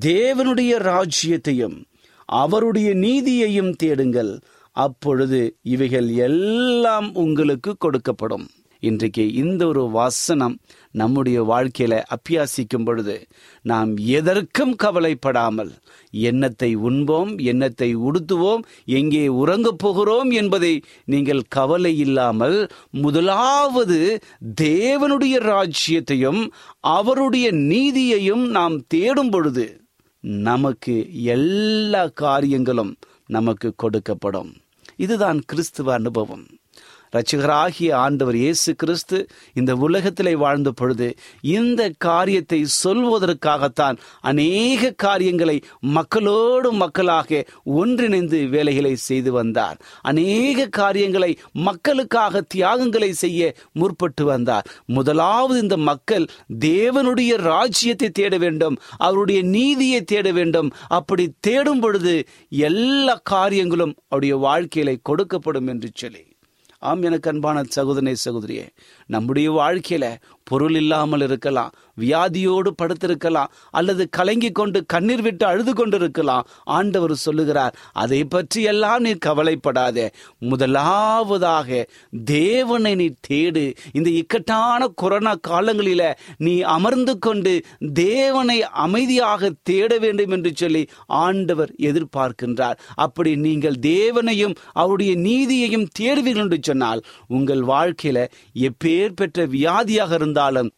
தேவனுடைய 0.06 0.74
ராஜ்யத்தையும் 0.90 1.78
அவருடைய 2.26 2.90
நீதியையும் 2.96 3.74
தேடுங்கள். 3.74 4.40
அப்பொழுது 4.72 5.58
இவைகள் 5.62 6.10
எல்லாம் 6.10 7.14
உங்களுக்கு 7.14 7.76
கொடுக்கப்படும். 7.78 8.48
இன்றைக்கு 8.80 9.34
இந்த 9.34 9.68
ஒரு 9.68 9.90
வசனம் 9.90 10.60
நம்முடைய 10.92 11.44
வாழ்க்கையில 11.44 12.04
அப்பியாசிக்கும் 12.10 12.86
பொழுது 12.86 13.28
நாம் 13.62 13.98
எதற்கும் 13.98 14.76
கவலைப்படாமல் 14.76 15.72
எண்ணத்தை 16.12 16.76
உண்போம் 16.76 17.38
எண்ணத்தை 17.38 17.96
உடுத்துவோம் 17.98 18.62
எங்கே 18.86 19.28
உறங்கப் 19.28 19.78
போகிறோம் 19.78 20.32
என்பதை 20.32 20.82
நீங்கள் 21.06 21.44
கவலை 21.48 21.98
இல்லாமல் 21.98 22.68
முதலாவது 22.92 24.20
தேவனுடைய 24.62 25.40
ராஜ்யத்தையும் 25.40 26.48
அவருடைய 26.80 27.54
நீதியையும் 27.54 28.48
நாம் 28.48 28.88
தேடும் 28.88 29.30
பொழுது 29.30 29.82
நமக்கு 30.20 31.24
எல்லா 31.24 32.08
காரியங்களும் 32.08 32.96
நமக்கு 33.28 33.74
கொடுக்கப்படும். 33.84 34.52
இதுதான் 34.96 35.42
கிறிஸ்துவ 35.46 35.94
அனுபவம். 35.94 36.46
ரட்சகராகிய 37.14 37.92
ஆண்டவர் 37.94 38.36
இயேசு 38.36 38.76
கிறிஸ்து 38.76 39.30
இந்த 39.54 39.76
உலகத்திலே 39.76 40.36
வாழ்ந்த 40.36 40.72
பொழுது 40.72 41.18
இந்த 41.42 41.92
காரியத்தை 41.98 42.66
சொல்வதற்காகத்தான் 42.84 43.98
அநேக 44.22 44.92
காரியங்களை 44.92 45.62
மக்களோடு 45.80 46.72
மக்களாக 46.72 47.46
ஒன்றிணைந்து 47.64 48.48
வேலைகளை 48.48 48.96
செய்து 48.96 49.32
வந்தார். 49.32 49.78
அநேக 50.02 50.68
காரியங்களை 50.68 51.38
மக்களுக்காக 51.52 52.42
தியாகங்களை 52.42 53.14
செய்ய 53.14 53.56
முற்பட்டு 53.80 54.24
வந்தார். 54.24 54.68
முதலாவது 54.86 55.60
இந்த 55.60 55.78
மக்கள் 55.78 56.26
தேவனுடைய 56.60 57.36
ராஜ்யத்தை 57.36 58.10
தேட 58.10 58.38
வேண்டும் 58.38 58.80
அவருடைய 58.98 59.42
நீதியை 59.42 60.04
தேட 60.04 60.32
வேண்டும். 60.32 60.72
அப்படி 60.88 61.34
தேடும் 61.40 61.80
பொழுது 61.80 62.28
எல்லா 62.50 63.20
காரியங்களும் 63.24 63.96
அவருடைய 64.08 64.38
வாழ்க்கையில 64.38 65.00
கொடுக்கப்படும் 65.10 65.68
என்று 65.68 65.90
சொல்லி. 65.94 66.31
ஆம் 66.82 67.02
எனக்கு 67.02 67.30
அன்பான 67.30 67.64
சகோதரனே 67.76 68.14
சகோதரியே 68.26 68.66
நம்முடைய 69.10 69.52
வாழ்க்கையில 69.52 70.06
பொருள் 70.52 70.78
இல்லாமல் 70.82 71.24
இருக்கலாம் 71.28 71.74
வியாதியோடு 72.02 72.70
படுத்திருக்கலாம் 72.80 73.52
அல்லது 73.80 74.04
கலங்கி 74.18 74.50
கொண்டு 74.60 74.80
கண்ணீர் 74.94 75.24
விட்டு 75.26 75.46
அழுது 75.46 75.72
கொண்டு 75.74 75.98
இருக்கலாம் 76.02 76.46
ஆண்டவர் 76.78 77.14
சொல்லுகிறார் 77.26 77.76
அதை 78.04 78.20
பற்றி 78.26 78.62
எல்லாம் 78.72 79.04
நீ 79.06 79.12
கவலைப்படாதே. 79.28 80.06
முதலாவதாக 80.52 81.70
தேவனை 82.32 82.94
நீ 83.02 83.08
தேடு. 83.30 83.66
இந்த 83.98 84.10
இக்கட்டான 84.22 84.88
கொரோனா 85.02 85.34
காலங்களில 85.50 86.04
நீ 86.46 86.56
அமர்ந்து 86.76 87.16
கொண்டு 87.20 87.54
தேவனை 88.04 88.58
அமைதியாக 88.86 89.52
தேட 89.70 89.92
வேண்டும் 89.98 90.34
என்று 90.38 90.54
சொல்லி 90.56 90.84
ஆண்டவர் 91.22 91.74
எதிர்பார்க்கின்றார். 91.90 92.80
அப்படி 93.06 93.34
நீங்கள் 93.48 93.78
தேவனையும் 93.92 94.58
அவருடைய 94.82 95.14
நீதியையும் 95.28 95.88
தேடுவீர்கள் 96.00 96.46
என்று 96.46 96.62
சொன்னால் 96.62 97.04
உங்கள் 97.38 97.64
வாழ்க்கையில 97.74 98.20
எப்பேர் 98.68 99.18
பெற்ற 99.22 99.46
வியாதியாக 99.58 100.12
இருந்தால் 100.14 100.40
இருந்தாலும் 100.42 100.72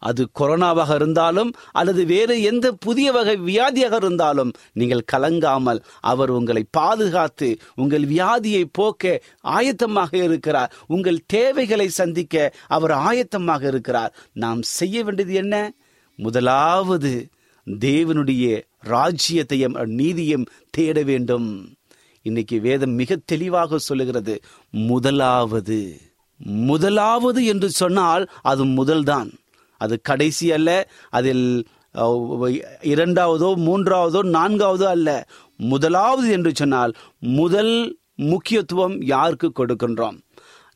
அது 0.00 0.28
கொரோனாவாக 0.38 0.94
இருந்தாலும் 0.94 1.50
அல்லது 1.72 2.04
வேறு 2.04 2.42
எந்த 2.42 2.66
புதிய 2.72 3.12
வகை 3.12 3.34
வியாதியாக 3.36 3.94
இருந்தாலும் 3.94 4.52
நீங்கள் 4.72 5.08
கலங்காமல் 5.12 5.80
அவர் 6.00 6.30
உங்களை 6.30 6.62
பாதுகாத்து 6.70 7.48
உங்கள் 7.74 8.04
வியாதியை 8.04 8.64
போக்க 8.72 9.22
ஆயத்தமாக 9.44 10.14
இருக்கிறார். 10.14 10.72
உங்கள் 10.86 11.18
தேவைகளை 11.26 11.88
சந்திக்க 11.88 12.54
அவர் 12.68 12.90
ஆயத்தமாக 12.90 13.64
இருக்கிறார். 13.66 14.14
நாம் 14.32 14.62
செய்ய 14.62 15.04
வேண்டியது 15.04 15.34
என்ன? 15.34 15.72
முதலாவது 16.18 17.28
தேவனுடைய 17.66 18.62
ராஜ்யத்தையும் 18.86 19.84
நீதியும் 19.84 20.46
தேட 20.70 21.02
வேண்டும். 21.02 21.76
இன்னைக்கு 22.22 22.60
வேதம் 22.60 22.90
மிக 22.90 23.16
தெளிவாக 23.24 23.78
சொல்லுகிறது. 23.78 24.40
முதலாவது 24.70 26.00
முதலாவது 26.70 27.40
என்று 27.52 27.68
சொன்னால் 27.80 28.24
அது 28.50 28.64
முதல்தான். 28.78 29.30
அது 29.80 29.94
கடைசி 30.08 30.46
அல்ல 30.56 30.70
அதில் 31.18 31.46
இரண்டாவதோ 32.92 33.50
மூன்றாவதோ 33.66 34.20
நான்காவதோ 34.36 34.86
அல்ல. 34.96 35.08
முதலாவது 35.72 36.28
என்று 36.36 36.50
சொன்னால் 36.60 36.92
முதல் 37.40 37.74
முக்கியத்துவம் 38.32 38.96
யாருக்கு 39.12 39.48
கொடுக்கின்றோம்? 39.52 40.18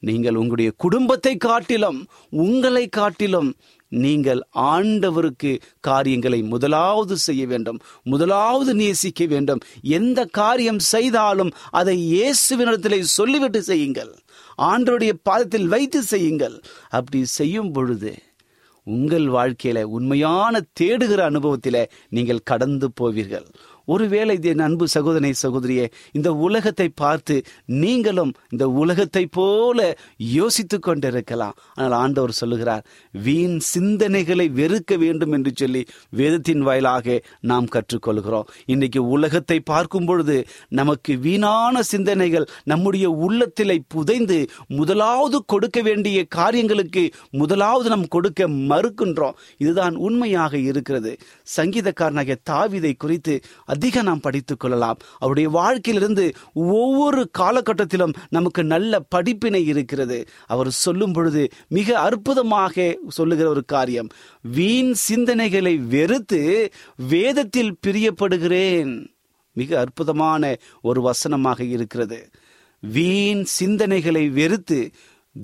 நீங்கள் 0.08 0.38
உங்களுடைய 0.40 0.70
குடும்பத்தை 0.84 1.34
காட்டிலும் 1.46 1.98
உங்களை 2.44 2.84
காட்டிலும் 2.96 3.50
நீங்கள் 3.92 4.40
ஆண்டவருக்கு 4.72 5.50
காரியங்களை 5.88 6.38
முதலாவது 6.52 7.16
செய்ய 7.26 7.42
வேண்டும் 7.50 7.78
முதலாவது 8.12 8.72
நேசிக்க 8.80 9.24
வேண்டும். 9.32 9.60
எந்த 9.98 10.20
காரியம் 10.40 10.80
செய்தாலும் 10.92 11.52
அதை 11.80 11.96
இயேசுவினத்திலே 12.14 13.00
சொல்லிவிட்டு 13.18 13.62
செய்யுங்கள். 13.70 14.12
ஆண்டருடைய 14.58 15.12
பாதத்தில் 15.22 15.66
வைத்து 15.66 16.02
செய்யுங்கள். 16.02 16.62
அப்படி 16.88 17.24
செய்யும் 17.24 17.72
பொழுது 17.72 18.14
உங்கள் 18.84 19.26
வாழ்க்கையில 19.26 19.82
உண்மையான 19.82 20.60
தேடுகிற 20.80 21.20
அனுபவத்தில 21.30 21.86
நீங்கள் 22.08 22.42
கடந்து 22.42 22.92
போவீர்கள். 23.00 23.46
ஒருவேளை 23.86 24.34
இது 24.38 24.48
என் 24.48 24.64
அன்பு 24.66 24.86
சகோதரனை 24.94 25.32
சகோதரியே 25.42 25.86
இந்த 26.12 26.28
உலகத்தை 26.46 26.88
பார்த்து 27.02 27.36
நீங்களும் 27.66 28.32
இந்த 28.48 28.64
உலகத்தை 28.82 29.24
போல 29.38 29.78
யோசித்து 30.16 30.78
கொண்டிருக்கலாம். 30.78 31.56
ஆனால் 31.74 31.96
ஆண்டவர் 32.02 32.38
சொல்லுகிறார் 32.40 32.84
வீண் 33.14 33.58
சிந்தனைகளை 33.74 34.46
வெறுக்க 34.60 34.96
வேண்டும் 35.04 35.32
என்று 35.32 35.52
சொல்லி 35.54 35.82
வேதத்தின் 36.20 36.62
வாயிலாக 36.68 37.20
நாம் 37.50 37.68
கற்றுக்கொள்கிறோம். 37.74 38.48
இன்னைக்கு 38.66 39.00
உலகத்தை 39.08 39.58
பார்க்கும் 39.72 40.06
பொழுது 40.06 40.36
நமக்கு 40.80 41.12
வீணான 41.26 41.82
சிந்தனைகள் 41.92 42.46
நம்முடைய 42.64 43.06
உள்ளத்திலே 43.10 43.76
புதைந்து 43.88 44.38
முதலாவது 44.68 45.38
கொடுக்க 45.52 45.80
வேண்டிய 45.82 46.18
காரியங்களுக்கு 46.38 47.02
முதலாவது 47.30 47.88
நாம் 47.94 48.06
கொடுக்க 48.08 48.48
மறுக்கின்றோம். 48.70 49.36
இதுதான் 49.56 49.94
உண்மையாக 50.06 50.58
இருக்கிறது. 50.70 51.12
சங்கீதக்காரனாகிய 51.56 52.36
தாவிதை 52.50 52.92
குறித்து 52.96 53.34
அதிக 53.72 54.02
நாம் 54.02 54.20
படித்துக் 54.20 54.60
கொள்ளலாம். 54.60 54.98
அவருடைய 55.18 55.48
வாழ்க்கையிலிருந்து 55.48 56.32
ஒவ்வொரு 56.54 57.30
காலகட்டத்திலும் 57.38 58.14
நமக்கு 58.28 58.64
நல்ல 58.64 59.00
படிப்பினை 59.00 59.66
இருக்கிறது. 59.66 60.18
அவர் 60.46 60.70
சொல்லும் 60.84 61.12
பொழுது 61.12 61.42
மிக 61.68 61.98
அற்புதமாக 61.98 62.98
சொல்லுகிற 63.08 63.48
ஒரு 63.48 63.64
காரியம். 63.64 64.08
வீண் 64.42 64.92
சிந்தனைகளை 65.08 65.74
வெறுத்து 65.86 66.42
வேதத்தில் 67.08 67.76
பிரியப்படுகிறேன். 67.86 68.92
மிக 69.54 69.80
அற்புதமான 69.80 70.56
ஒரு 70.82 71.00
வசனமாக 71.00 71.64
இருக்கிறது. 71.64 72.30
வீண் 72.92 73.44
சிந்தனைகளை 73.60 74.30
வெறுத்து 74.30 74.78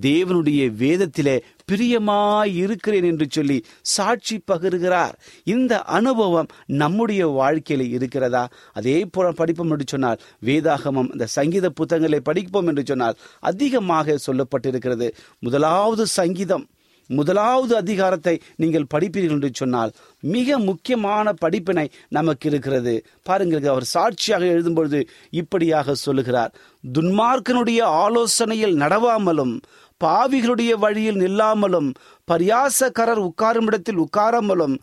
தேவனுடைய 0.01 0.71
வேதத்திலே 0.79 1.41
பிரியமாய் 1.73 2.55
இருக்கிறேன் 2.55 3.05
என்று 3.05 3.27
சொல்லி 3.31 3.65
சாட்சி 3.83 4.43
பகிர்கிறார். 4.51 5.13
இந்த 5.45 5.83
அனுபவம் 5.83 6.47
நம்முடைய 6.67 7.29
வாழ்க்கையில 7.29 7.89
இருக்கிறதா? 7.89 8.49
அதே 8.73 9.05
போல 9.05 9.33
படிப்போம் 9.33 9.71
என்று 9.71 9.85
சொன்னால் 9.89 10.21
வேதாகமம் 10.45 11.13
இந்த 11.13 11.27
சங்கீத 11.27 11.71
புத்தகங்களை 11.71 12.21
படிப்போம் 12.21 12.67
என்று 12.67 12.83
சொன்னால் 12.87 13.17
அதிகமாக 13.41 14.19
சொல்லப்பட்டிருக்கிறது. 14.27 15.11
முதலாவது 15.39 16.07
சங்கீதம். 16.07 16.67
முதலாவது 17.09 17.77
அதிகாரத்தை 17.77 18.35
நீங்கள் 18.57 18.91
படிப்பீர்கள் 18.95 19.37
என்று 19.39 19.51
சொன்னால் 19.53 19.93
மிக 20.21 20.59
முக்கியமான 20.59 21.33
படிப்பினை 21.33 21.87
நமக்கு 22.09 22.49
இருக்கிறது. 22.49 22.95
பாருங்கள் 23.23 23.67
அவர் 23.67 23.85
சாட்சியாக 23.85 24.45
எழுதும்பொழுது 24.45 25.01
இப்படியாக 25.31 25.95
சொல்லுகிறார். 25.95 26.55
துன்மார்க்கனுடைய 26.99 27.83
ஆலோசனையில் 28.05 28.79
நடவாமலும் 28.85 29.55
பாவிகளுடைய 30.05 30.73
வழியில் 30.77 31.17
நில்லாமலும் 31.17 31.91
பரியாசக்காரர் 32.33 33.27
உட்காரும் 33.29 33.67
இடத்தில் 33.67 33.99
உட்காராமலும் 33.99 34.77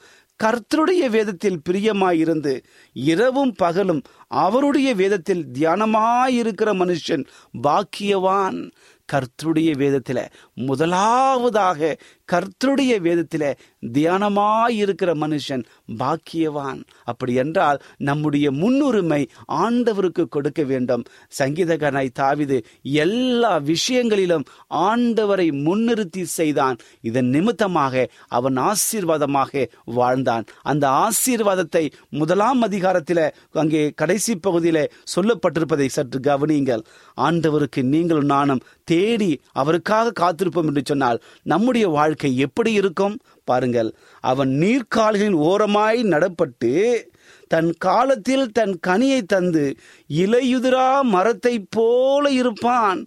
கர்த்தருடைய 0.43 1.09
வேதத்தில் 1.09 1.61
பிரியமாயிருந்து 1.69 2.53
இரவும் 2.93 3.53
பகலும் 3.55 4.01
அவருடைய 4.27 4.89
வேதத்தில் 4.93 5.43
தியானமாயிருக்கிற 5.59 6.69
மனுஷன் 6.81 7.23
பாக்கியவான். 7.63 8.71
கர்த்தருடைய 9.13 9.71
வேதத்தில் 9.77 10.21
முதலாவதாக 10.53 11.97
கர்த்தருடைய 12.31 12.93
வேதத்தில் 12.99 13.47
தியானமாயிருக்கிற 13.95 15.11
மனுஷன் 15.23 15.63
பாக்கியவான். 15.99 16.79
அப்படி 17.03 17.33
என்றால் 17.33 17.79
நம்முடைய 17.97 18.47
முன்னுரிமை 18.51 19.19
ஆண்டவருக்கு 19.63 20.23
கொடுக்க 20.27 20.63
வேண்டும். 20.63 21.03
சங்கீதகனாய் 21.39 22.15
தாவிது 22.19 22.57
எல்லா 23.05 23.53
விஷயங்களிலும் 23.71 24.45
ஆண்டவரை 24.87 25.47
முன்னிறுத்தி 25.67 26.23
செய்தான். 26.37 26.79
இதன் 27.01 27.29
நிமித்தமாக 27.29 28.05
அவன் 28.27 28.57
ஆசீர்வாதமாக 28.69 29.65
வாழ்ந்தான். 29.99 30.47
அந்த 30.63 30.85
ஆசீர்வாதத்தை 31.05 31.83
முதலாம் 32.09 32.61
அதிகாரத்தில் 32.61 33.23
அங்கே 33.63 33.83
கடைசி 33.95 34.33
பகுதியில 34.47 34.77
சொல்லப்பட்டிருப்பதை 35.15 35.89
சற்று 35.89 36.19
கவனியுங்கள். 36.19 36.83
ஆண்டவருக்கு 37.17 37.81
நீங்களும் 37.93 38.31
நானும் 38.35 38.63
தேடி 38.83 39.31
அவருக்காக 39.51 40.13
காத்திருப்போம் 40.21 40.67
என்று 40.71 40.83
சொன்னால் 40.85 41.21
நம்முடைய 41.43 41.85
வாழ்க்கை 41.89 42.13
எப்படி 42.23 42.73
இருக்கும்? 42.73 43.19
பாருங்கள். 43.43 43.95
அவன் 44.19 44.49
நீர்க்கால்களின் 44.49 45.31
ஓரமாய் 45.31 46.03
நடப்பட்டு 46.03 47.01
தன் 47.47 47.73
காலத்தில் 47.77 48.51
தன் 48.51 48.79
கனியை 48.87 49.21
தந்து 49.21 49.75
இலையுதிரா 50.13 51.01
மரத்தைப் 51.01 51.67
போல 51.69 52.29
இருப்பான். 52.29 53.05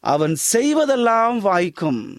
அவன் 0.00 0.36
செய்வதெல்லாம் 0.52 1.38
வாய்க்கும். 1.38 2.16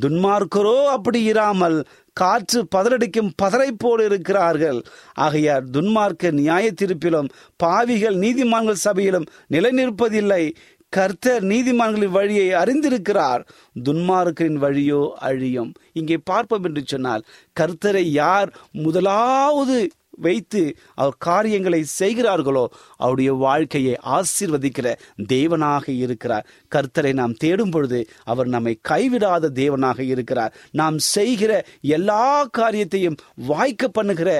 துன்மார்க்கரோ 0.00 0.84
அப்படி 0.84 1.22
இராமல் 1.22 1.84
காற்று 2.12 2.66
பதறடிக்கும் 2.76 3.30
பதரை 3.42 3.70
போல 3.78 4.04
இருக்கிறார்கள். 4.04 4.82
ஆகையார் 5.14 5.70
துன்மார்க்க 5.70 6.30
நியாய 6.30 6.72
தீர்ப்பிலும் 6.72 7.28
பாவிகள் 7.56 8.16
நீதிமான்கள் 8.16 8.72
சபையிலும் 8.72 9.24
நிலைநிற்பதில்லை. 9.50 10.52
கர்த்தர் 10.96 11.44
நீதிமான்களின் 11.44 12.16
வழியை 12.18 12.48
அறிந்திருக்கிறார். 12.62 13.42
துன்மார்க்கரின் 13.84 14.58
வழியோ 14.64 15.02
அழியும். 15.28 15.72
இங்கே 15.92 16.16
பார்ப்போம் 16.16 16.64
என்று 16.64 16.82
சொன்னால் 16.86 17.26
கர்த்தரை 17.60 18.04
யார் 18.22 18.50
முதலாவது 18.72 19.76
வைத்து 20.24 20.60
அவர் 20.94 21.16
காரியங்களை 21.18 21.80
செய்கிறார்களோ 21.84 22.62
அவருடைய 22.96 23.30
வாழ்க்கையை 23.32 23.94
ஆசீர்வதிக்கிற 24.16 24.88
தேவனாக 25.28 25.84
இருக்கிறார். 25.88 26.46
கர்த்தரை 26.74 27.12
நாம் 27.12 27.34
தேடும் 27.34 27.70
பொழுது 27.70 28.00
அவர் 28.24 28.46
நம்மை 28.46 28.74
கைவிடாத 28.88 29.50
தேவனாக 29.54 30.00
இருக்கிறார். 30.00 30.54
நாம் 30.70 30.98
செய்கிற 30.98 31.52
எல்லா 31.80 32.44
காரியத்தையும் 32.44 33.18
வாய்க்க 33.46 33.88
பண்ணுகிற 33.88 34.30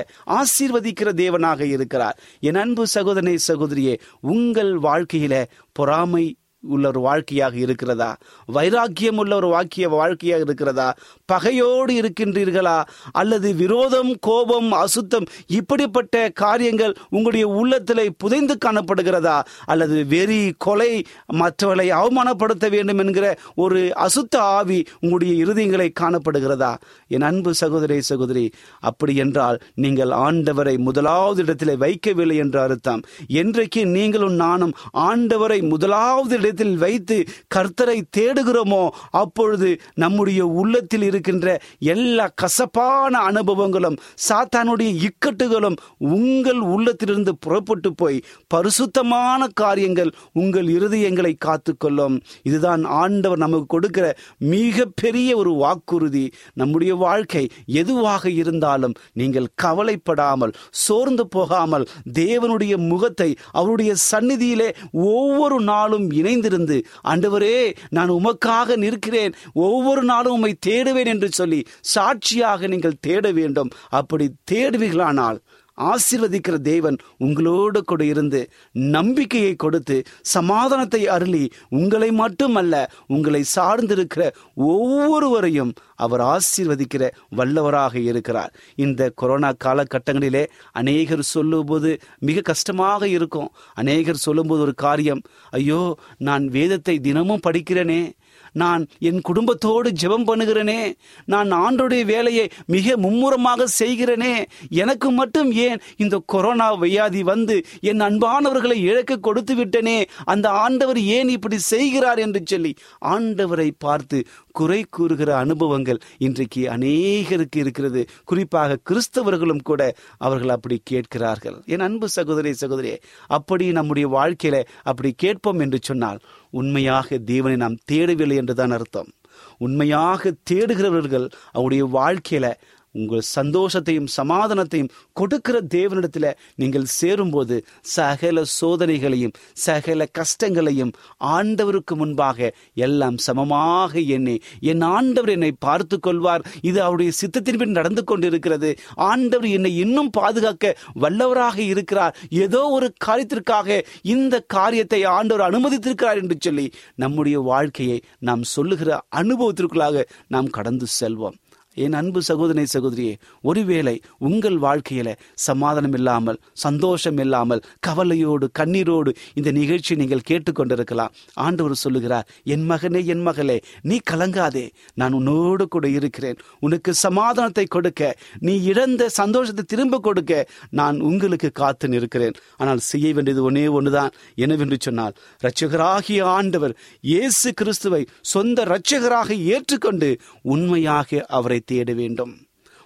ஆசீர்வதிக்கிற 0.41 1.11
தேவனாக 1.23 1.61
இருக்கிறார். 1.61 2.19
என் 2.41 2.55
அன்பு 2.55 2.87
சகோதரனை 2.87 3.37
சகோதரியே 3.49 3.97
உங்கள் 4.21 4.73
வாழ்க்கையில 4.79 5.45
பொறாமை 5.73 6.25
உள்ள 6.69 6.89
ஒரு 6.89 7.01
வாழ்க்கையாக 7.01 7.57
இருக்கிறதா? 7.57 8.17
வைராக்கியம் 8.47 9.17
உள்ள 9.17 9.37
ஒரு 9.37 9.47
வாக்கிய 9.47 9.89
வாழ்க்கையாக 9.89 10.43
இருக்கிறதா? 10.43 10.95
பகையோடு 11.25 11.95
இருக்கின்றீர்களா? 11.95 12.85
அல்லது 13.13 13.55
விரோதம் 13.55 14.17
கோபம் 14.21 14.73
அசுத்தம் 14.73 15.25
இப்படிப்பட்ட 15.47 16.29
காரியங்கள் 16.29 16.95
உங்களுடைய 17.11 17.49
உள்ளத்தில் 17.49 18.15
புதைந்து 18.19 18.59
காணப்படுகிறதா? 18.65 19.45
அல்லது 19.65 20.07
வெறி 20.07 20.55
கொலை 20.59 21.05
மற்றவர்களை 21.27 21.91
அவமானப்படுத்த 21.99 22.71
வேண்டும் 22.71 22.99
என்கிற 22.99 23.37
ஒரு 23.55 23.93
அசுத்த 23.97 24.37
ஆவி 24.37 24.85
உங்களுடைய 25.01 25.45
இருதயங்களை 25.45 25.93
காணப்படுகிறதா? 26.01 26.77
என் 27.09 27.21
அன்பு 27.21 27.55
சகோதரி 27.55 28.01
சகோதரி 28.01 28.51
அப்படி 28.81 29.17
என்றால் 29.17 29.59
நீங்கள் 29.75 30.09
ஆண்டவரை 30.09 30.79
முதலாவது 30.79 31.43
இடத்தில் 31.43 31.79
வைக்கவில்லை 31.79 32.37
என்று 32.37 32.61
அர்த்தம். 32.61 33.03
என்றைக்கு 33.27 33.87
நீங்களும் 33.87 34.35
நானும் 34.35 34.73
ஆண்டவரை 34.99 35.69
முதலாவது 35.69 36.37
இடத்தில் 36.37 36.53
வைத்து 36.63 37.25
கர்த்தரை 37.55 38.03
தேடுகிறோமோ 38.17 38.89
அப்பொழுது 39.11 39.81
நம்முடைய 39.95 40.47
உள்ளத்தில் 40.47 41.03
இருக்கின்ற 41.03 41.61
எல்லா 41.79 42.31
கசப்பான 42.43 43.19
அனுபவங்களும் 43.31 43.99
சாத்தானுடைய 44.29 45.09
இக்கட்டுகளும் 45.09 45.77
உங்கள் 45.99 46.59
உள்ளத்திலிருந்து 46.59 47.37
புறப்பட்டு 47.37 47.95
போய் 47.95 48.25
பரிசுத்தமான 48.47 49.49
காரியங்கள் 49.55 50.13
உங்கள் 50.33 50.67
இருதயங்களை 50.67 51.35
காத்துக்கொள்ளும். 51.45 52.21
இதுதான் 52.43 52.85
ஆண்டவர் 52.85 53.39
நமக்கு 53.39 53.67
கொடுக்கிற 53.67 54.17
மிக 54.39 54.85
பெரிய 54.85 55.37
ஒரு 55.37 55.53
வாக்குறுதி. 55.55 56.33
நம்முடைய 56.55 56.95
வாழ்க்கை 56.95 57.51
எதுவாக 57.67 58.31
இருந்தாலும் 58.31 58.95
நீங்கள் 59.13 59.53
கவலைப்படாமல் 59.55 60.53
சோர்ந்து 60.71 61.29
போகாமல் 61.29 61.89
தேவனுடைய 62.13 62.77
முகத்தை 62.77 63.37
அவருடைய 63.51 63.95
சந்நிதியிலே 64.11 64.75
ஒவ்வொரு 64.93 65.61
நாளும் 65.61 66.11
இணைந்து 66.11 66.44
இணைந்திருந்து 66.45 66.85
ஆண்டவரே 67.05 67.75
நான் 67.89 68.11
உமக்காக 68.11 68.77
நிற்கிறேன். 68.77 69.33
ஒவ்வொரு 69.53 70.03
நாளும் 70.03 70.33
உம்மை 70.33 70.59
தேடுவேன் 70.67 71.07
என்று 71.07 71.29
சொல்லி 71.31 71.65
சாட்சியாக 71.81 72.67
நீங்கள் 72.67 73.01
தேட 73.01 73.33
வேண்டும். 73.33 73.71
அப்படி 73.89 74.35
தேடுவீர்களானால் 74.51 75.39
ஆசீர்வதிக்கிற 75.79 76.57
தேவன் 76.63 76.97
உங்களோடு 77.19 77.85
கூட 77.85 78.05
இருந்து 78.05 78.41
நம்பிக்கையை 78.73 79.55
கொடுத்து 79.57 80.03
சமாதானத்தை 80.23 81.07
அருளி 81.07 81.51
உங்களை 81.69 82.11
மட்டுமல்ல 82.11 82.75
உங்களை 83.07 83.45
சார்ந்திருக்கிற 83.57 84.31
ஒவ்வொருவரையும் 84.55 85.73
அவர் 85.97 86.21
ஆசீர்வதிக்கிற 86.21 87.11
வல்லவராக 87.37 87.95
இருக்கிறார். 87.97 88.53
இந்த 88.77 89.11
கொரோனா 89.15 89.53
காலகட்டங்களிலே 89.65 90.47
அநேகர் 90.73 91.23
சொல்லும்போது 91.23 92.01
மிக 92.19 92.41
கஷ்டமாக 92.41 93.09
இருக்கும். 93.09 93.51
அநேகர் 93.75 94.25
சொல்லும்போது 94.27 94.61
ஒரு 94.61 94.75
காரியம் 94.75 95.23
ஐயோ 95.51 95.97
நான் 96.19 96.47
வேதத்தை 96.49 96.99
தினமும் 96.99 97.45
படிக்கிறேனே 97.47 98.13
நான் 98.55 98.83
என் 99.01 99.21
குடும்பத்தோடு 99.21 99.89
ஜெபம் 100.01 100.27
பண்ணுகிறேனே 100.27 100.81
நான் 101.25 101.51
ஆண்டோடைய 101.59 102.03
வேலையை 102.05 102.45
மிக 102.67 102.97
மும்முரமாக 102.97 103.69
செய்கிறேனே 103.79 104.35
எனக்கு 104.77 105.09
மட்டும் 105.11 105.51
ஏன் 105.61 105.81
இந்த 105.97 106.17
கொரோனா 106.27 106.69
வியாதி 106.77 107.23
வந்து 107.25 107.57
என் 107.83 108.01
அன்பானவர்களை 108.01 108.79
இழக்க 108.83 109.19
கொடுத்து 109.21 109.55
விட்டனே 109.55 109.99
அந்த 110.25 110.47
ஆண்டவர் 110.63 111.01
ஏன் 111.11 111.29
இப்படி 111.29 111.59
செய்கிறார் 111.67 112.19
என்று 112.19 112.43
சொல்லி 112.45 112.73
ஆண்டவரை 113.09 113.69
பார்த்து 113.79 114.21
குறை 114.55 114.87
கூறுகிற 114.91 115.31
அனுபவங்கள் 115.37 115.99
இன்றைக்கு 116.19 116.63
அநேகருக்கு 116.67 117.57
இருக்கிறது. 117.57 118.01
குறிப்பாக 118.25 118.79
கிறிஸ்தவர்களும் 118.89 119.63
கூட 119.63 119.81
அவர்கள் 120.19 120.49
அப்படி 120.49 120.77
கேட்கிறார்கள். 120.85 121.57
என் 121.67 121.81
அன்பு 121.81 122.09
சகோதரி 122.09 122.53
சகோதரியே 122.61 122.97
அப்படி 123.27 123.67
நம்முடைய 123.73 124.09
வாழ்க்கையில 124.09 124.59
அப்படி 124.83 125.13
கேட்போம் 125.17 125.59
என்று 125.59 125.81
சொன்னால் 125.83 126.21
உண்மையாக 126.51 127.19
தேவனை 127.19 127.57
நாம் 127.57 127.83
தேடவில்லை 127.93 128.37
என்றுதான் 128.37 128.71
அர்த்தம். 128.71 129.11
உண்மையாக 129.59 130.33
தேடுகிறவர்கள் 130.51 131.27
அவருடைய 131.53 131.85
வாழ்க்கையில 131.97 132.47
உங்கள் 132.95 133.25
சந்தோஷத்தையும் 133.37 134.09
சமாதானத்தையும் 134.17 134.93
கொடுக்கிற 135.13 135.61
தேவனிடத்தில் 135.61 136.29
நீங்கள் 136.55 136.85
சேரும்போது 136.85 137.65
சகல 137.83 138.43
சோதனைகளையும் 138.61 139.35
சகல 139.53 140.07
கஷ்டங்களையும் 140.13 140.93
ஆண்டவருக்கு 141.19 141.95
முன்பாக 141.95 142.53
எல்லாம் 142.75 143.17
சமமாக 143.17 144.01
எண்ணி 144.01 144.41
என் 144.61 144.81
ஆண்டவர் 144.81 145.29
என்னை 145.29 145.53
பார்த்து 145.59 146.01
கொள்வார் 146.01 146.45
இது 146.61 146.83
அவருடைய 146.83 147.13
சித்தத்தின் 147.21 147.77
நடந்து 147.79 148.05
கொண்டிருக்கிறது. 148.05 148.79
ஆண்டவர் 148.97 149.49
என்னை 149.49 149.77
இன்னும் 149.77 150.11
பாதுகாக்க 150.11 150.77
வல்லவராக 151.01 151.59
இருக்கிறார். 151.59 152.17
ஏதோ 152.31 152.61
ஒரு 152.69 152.93
காரியத்திற்காக 153.07 153.81
இந்த 154.03 154.41
காரியத்தை 154.41 155.05
ஆண்டவர் 155.05 155.47
அனுமதித்திருக்கிறார் 155.49 156.17
என்று 156.17 156.37
சொல்லி 156.41 156.73
நம்முடைய 156.95 157.41
வாழ்க்கையை 157.41 158.03
நாம் 158.19 158.43
சொல்லுகிற 158.43 159.01
அனுபவத்திற்குள்ளாக 159.17 160.05
நாம் 160.29 160.47
கடந்து 160.47 160.87
செல்வோம். 161.01 161.37
என் 161.77 161.93
அன்பு 161.93 162.21
சகோதரி 162.23 162.65
சகோதரியே 162.75 163.15
ஒருவேளை 163.43 163.95
உங்கள் 164.19 164.59
வாழ்க்கையில 164.59 165.09
சமாதானம் 165.35 165.93
இல்லாமல் 165.93 166.39
சந்தோஷம் 166.53 167.19
இல்லாமல் 167.25 167.63
கவலையோடு 167.81 168.47
கண்ணீரோடு 168.59 169.11
இந்த 169.35 169.51
நிகழ்ச்சி 169.51 169.93
நீங்கள் 169.97 170.27
கேட்டுக்கொண்டிருக்கலாம். 170.31 171.13
ஆண்டவர் 171.35 171.83
சொல்லுகிறார் 171.85 172.29
என் 172.55 172.67
மகனே 172.71 173.01
என் 173.05 173.23
மகளே 173.23 173.59
நீ 173.83 173.99
கலங்காதே. 174.11 174.67
நான் 174.95 175.13
உன்னோடு 175.13 175.67
கூட 175.69 175.87
இருக்கிறேன். 175.89 176.39
உனக்கு 176.61 176.95
சமாதானத்தை 176.95 177.67
கொடுக்க 177.67 178.03
நீ 178.39 178.55
இழந்த 178.65 179.09
சந்தோஷத்தை 179.21 179.65
திரும்ப 179.65 179.99
கொடுக்க 179.99 180.33
நான் 180.71 180.97
உங்களுக்கு 181.01 181.51
காத்து 181.53 181.89
நிற்கிறேன். 181.89 182.37
ஆனால் 182.57 182.83
செய்ய 182.91 183.13
வேண்டியது 183.13 183.43
ஒன்னே 183.51 183.67
ஒன்றுதான் 183.71 184.15
என்னவென்று 184.35 184.79
சொன்னால் 184.81 185.15
இரட்சகராகிய 185.43 186.23
ஆண்டவர் 186.39 186.77
இயேசு 187.01 187.49
கிறிஸ்துவை 187.55 188.03
சொந்த 188.35 188.59
இரட்சகராக 188.65 189.39
ஏற்றுக்கொண்டு 189.55 190.11
உண்மையாக 190.55 191.25
அவரை 191.29 191.61
தேட 191.65 191.93
வேண்டும். 191.93 192.35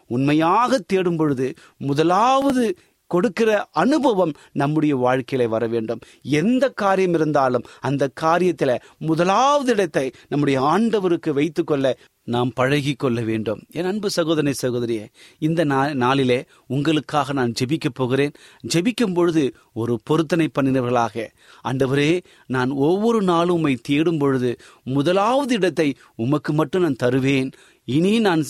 உண்மையாக 0.06 0.78
தேடும் 0.78 1.16
பொழுது 1.16 1.54
முதலாவது 1.78 2.78
கொடுக்கிற 3.06 3.68
அனுபவம் 3.72 4.32
நம்முடைய 4.52 4.96
வாழ்க்கையில 4.96 5.44
வர 5.44 5.66
வேண்டும். 5.66 6.00
எந்த 6.22 6.70
காரியம் 6.70 7.14
இருந்தாலும் 7.14 7.64
அந்த 7.80 8.10
காரியத்துல 8.20 8.80
முதலாவது 8.98 9.72
இடத்தை 9.72 10.12
நம்முடைய 10.28 10.60
ஆண்டவருக்கு 10.60 11.30
வைத்துக்கொள்ள 11.30 11.96
நாம் 12.28 12.50
பழகி 12.54 12.92
கொள்ள 12.94 13.20
வேண்டும். 13.20 13.60
என் 13.70 13.84
அன்பு 13.84 14.10
சகோதரி 14.10 14.52
சகோதரியே 14.62 15.06
இந்த 15.38 15.64
நாளிலே 16.04 16.38
உங்களுக்காக 16.66 17.32
நான் 17.32 17.54
ஜெபிக்கப் 17.60 17.96
போகிறேன். 18.00 18.32
ஜெபிக்கும் 18.74 19.14
பொழுது 19.14 19.54
ஒரு 19.72 20.00
பொருத்தனை 20.04 20.46
பண்ணினவர்களாக. 20.48 21.26
ஆண்டவரே 21.64 22.10
நான் 22.46 22.70
ஒவ்வொரு 22.70 23.22
நாளும் 23.22 23.54
உம்மை 23.54 23.74
தேடும் 23.82 24.18
பொழுது 24.18 24.56
முதலாவது 24.82 25.54
இடத்தை 25.54 25.88
உமக்கு 26.16 26.52
மட்டும் 26.52 26.82
நான் 26.82 27.00
தருவேன். 27.04 27.50
இனி 27.84 28.18
நான் 28.18 28.44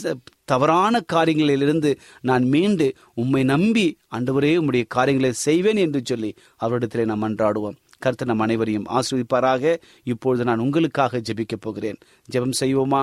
தவறான 0.45 1.01
காரியங்களிலிருந்து 1.13 1.91
நான் 2.21 2.45
மீண்டு 2.45 2.87
உம்மை 3.15 3.43
நம்பி 3.45 3.87
ஆண்டவரே 4.17 4.53
உம்முடைய 4.61 4.85
காரியங்களை 4.89 5.33
செய்வேன் 5.33 5.77
என்று 5.77 6.01
சொல்லி 6.05 6.35
அவரிடத்திலே 6.65 7.05
நாம் 7.05 7.23
அன்றாடுவோம். 7.23 7.77
கருத்து 7.99 8.27
நம் 8.27 8.39
அனைவரையும் 8.39 8.87
ஆசிரியப்பாராக 8.89 9.77
இப்பொழுது 10.05 10.45
நான் 10.45 10.59
உங்களுக்காக 10.59 11.23
ஜெபிக்கப் 11.29 11.65
போகிறேன். 11.67 11.99
ஜெபம் 12.33 12.59
செய்வோமா? 12.61 13.03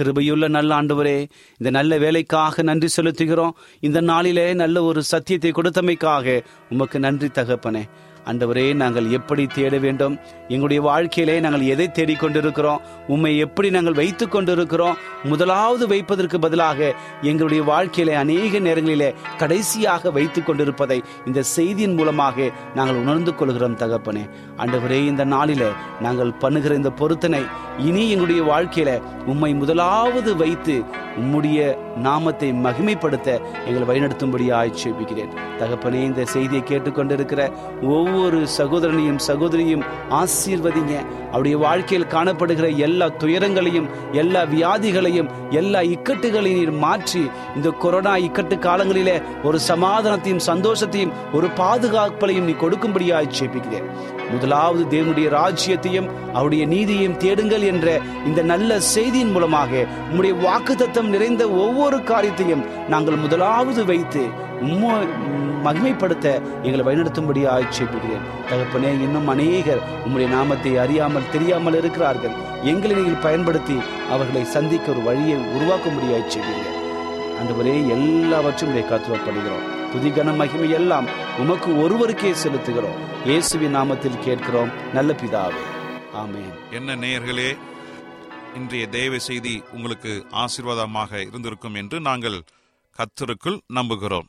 கிருபையுள்ள 0.00 0.48
நல்ல 0.48 0.82
ஆண்டவரே 0.82 1.28
இந்த 1.58 1.70
நல்ல 1.70 1.98
வேலைக்காக 1.98 2.62
நன்றி 2.62 2.88
செலுத்துகிறோம். 2.96 3.50
இந்த 3.80 4.00
நாளிலே 4.00 4.54
நல்ல 4.54 4.82
ஒரு 4.82 5.02
சத்தியத்தை 5.02 5.50
கொடுத்தமைக்காக 5.50 6.42
உமக்கு 6.70 6.98
நன்றி 6.98 7.26
தகப்பனே. 7.26 7.82
அண்டவரே 8.26 8.72
நாங்கள் 8.72 9.10
எப்படி 9.10 9.46
தேட 9.46 9.78
வேண்டும்? 9.78 10.18
எங்களுடைய 10.48 10.82
வாழ்க்கையிலே 10.82 11.40
நாங்கள் 11.40 11.62
எதை 11.62 11.86
தேடிக்கொண்டிருக்கிறோம்? 11.98 12.80
உண்மை 13.08 13.38
எப்படி 13.38 13.70
நாங்கள் 13.70 13.94
வைத்து 13.94 14.28
கொண்டிருக்கிறோம்? 14.28 14.98
முதலாவது 15.24 15.86
வைப்பதற்கு 15.86 16.38
பதிலாக 16.38 16.92
எங்களுடைய 17.22 17.62
வாழ்க்கையிலே 17.62 18.14
அநேக 18.14 18.58
நேரங்களிலே 18.58 19.14
கடைசியாக 19.38 20.10
வைத்து 20.10 20.42
கொண்டிருப்பதை 20.42 21.02
இந்த 21.26 21.42
செய்தியின் 21.42 21.94
மூலமாக 21.94 22.50
நாங்கள் 22.74 23.00
உணர்ந்து 23.02 23.34
கொள்கிறோம் 23.34 23.74
தகப்பனே. 23.74 24.24
அண்டவரே 24.58 25.00
இந்த 25.06 25.24
நாளில 25.24 25.72
நாங்கள் 26.00 26.32
பண்ணுகிற 26.32 26.74
இந்த 26.74 26.90
பொருத்தனை 26.90 27.42
இனி 27.78 28.10
எங்களுடைய 28.10 28.42
வாழ்க்கையில 28.42 29.00
உம்மை 29.26 29.54
முதலாவது 29.54 30.36
வைத்து 30.36 30.76
உம்முடைய 31.20 31.58
நாமத்தை 31.96 32.52
மகிமைப்படுத்த 32.66 33.28
எங்களை 33.66 33.84
வழிநடத்தும்படியாக 33.88 34.60
ஆட்சேபிக்கிறேன் 34.62 35.34
தகப்பனே 35.58 36.00
இந்த 36.04 36.24
செய்தியை 36.24 36.62
கேட்டுக்கொண்டிருக்கிற 36.62 37.40
ஒவ்வொரு 37.82 38.10
ஒவ்வொரு 38.12 38.46
சகோதரனையும் 38.58 39.18
சகோதரியும் 39.26 39.84
ஆசீர்வதிங்க. 40.10 40.94
அவருடைய 41.28 41.58
வாழ்க்கையில் 41.58 42.06
காணப்படுகிற 42.06 42.76
எல்லா 42.76 43.06
துயரங்களையும் 43.06 43.88
எல்லா 44.12 44.42
வியாதிகளையும் 44.42 45.30
எல்லா 45.50 45.80
இக்கட்டுகளையும் 45.80 46.78
மாற்றி 46.78 47.30
இந்த 47.56 47.70
கொரோனா 47.70 48.16
இக்கட்டு 48.16 48.56
காலங்களிலே 48.58 49.22
ஒரு 49.42 49.58
சமாதானத்தையும் 49.68 50.44
சந்தோஷத்தையும் 50.46 51.12
ஒரு 51.32 51.46
பாதுகாப்பையும் 51.46 52.48
நீ 52.48 52.52
கொடுக்கும்படியாக 52.52 53.32
ஜெபிக்கிறேன். 53.38 53.88
முதலாவது 54.30 54.84
தேவனுடைய 54.84 55.28
ராஜ்யத்தையும் 55.38 56.10
அவருடைய 56.32 56.66
நீதியையும் 56.66 57.16
தேடுங்கள் 57.16 57.62
என்ற 57.62 58.00
இந்த 58.26 58.42
நல்ல 58.42 58.80
செய்தியின் 58.80 59.30
மூலமாக 59.30 59.86
உம்முடைய 60.12 60.40
வாக்கு 60.40 60.76
தத்தம் 60.76 61.08
நிறைந்த 61.08 61.48
ஒவ்வொரு 61.48 62.02
காரியத்தையும் 62.02 62.64
நாங்கள் 62.88 63.16
முதலாவது 63.16 63.84
வைத்து 63.84 64.24
மகிமைப்படுத்த 65.66 66.26
எங்களை 66.66 66.84
வழிநடத்தும்படி 66.88 67.42
ஆட்சேபிக்கிறேன் 67.56 68.26
தகப்பனே 68.50 68.90
இன்னும் 69.06 69.28
அநேகர் 69.28 69.82
உம்முடைய 70.04 70.28
நாமத்தை 70.28 70.72
அறியாமல் 70.84 71.30
தெரியாமல் 71.30 71.78
இருக்கிறார்கள். 71.80 72.36
எங்களை 72.62 72.96
நீங்கள் 72.96 73.24
பயன்படுத்தி 73.26 73.76
அவர்களை 74.10 74.44
சந்திக்க 74.44 74.90
ஒரு 74.90 75.02
வழியை 75.02 75.38
உருவாக்கும்படி 75.56 76.08
அந்த 76.18 76.80
அன்றுவரே 77.40 77.76
எல்லாவற்றும் 77.94 78.74
காத்துவப்படுகிறோம் 78.90 79.68
துதிகன 79.92 80.36
மகிமை 80.36 80.70
எல்லாம் 80.70 81.06
உமக்கு 81.38 81.70
ஒருவருக்கே 81.84 82.30
செலுத்துகிறோம். 82.42 83.00
இயேசுவின் 83.24 83.76
நாமத்தில் 83.76 84.22
கேட்கிறோம். 84.26 84.70
நல்ல 84.94 85.12
பிதாவே. 85.12 85.62
ஆமேன். 86.22 86.52
என்ன 86.70 86.96
நேயர்களே 86.96 87.50
இன்றைய 88.56 88.86
தேவ 88.86 89.18
செய்தி 89.18 89.62
உங்களுக்கு 89.72 90.12
ஆசீர்வாதமாக 90.42 91.20
இருந்திருக்கும் 91.26 91.74
என்று 91.74 92.00
நாங்கள் 92.00 92.38
கத்தருக்குள் 92.98 93.58
நம்புகிறோம். 93.74 94.28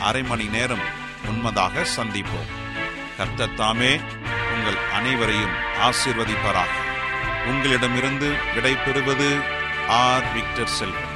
அரை 0.00 0.22
மணி 0.22 0.44
நேரம் 0.44 0.84
உண்மதாக 1.26 1.86
சந்திப்போம். 1.96 2.50
கர்த்தத்தாமே 3.18 4.00
உங்கள் 4.52 4.78
அனைவரையும் 4.94 5.56
ஆசிர்வதிப்பராக. 5.82 6.74
உங்களிடமிருந்து 7.46 8.34
விடை 8.54 8.74
பெறுவது 8.74 9.40
ஆர். 9.88 10.32
விக்டர் 10.32 10.68
செல்வன் 10.68 11.09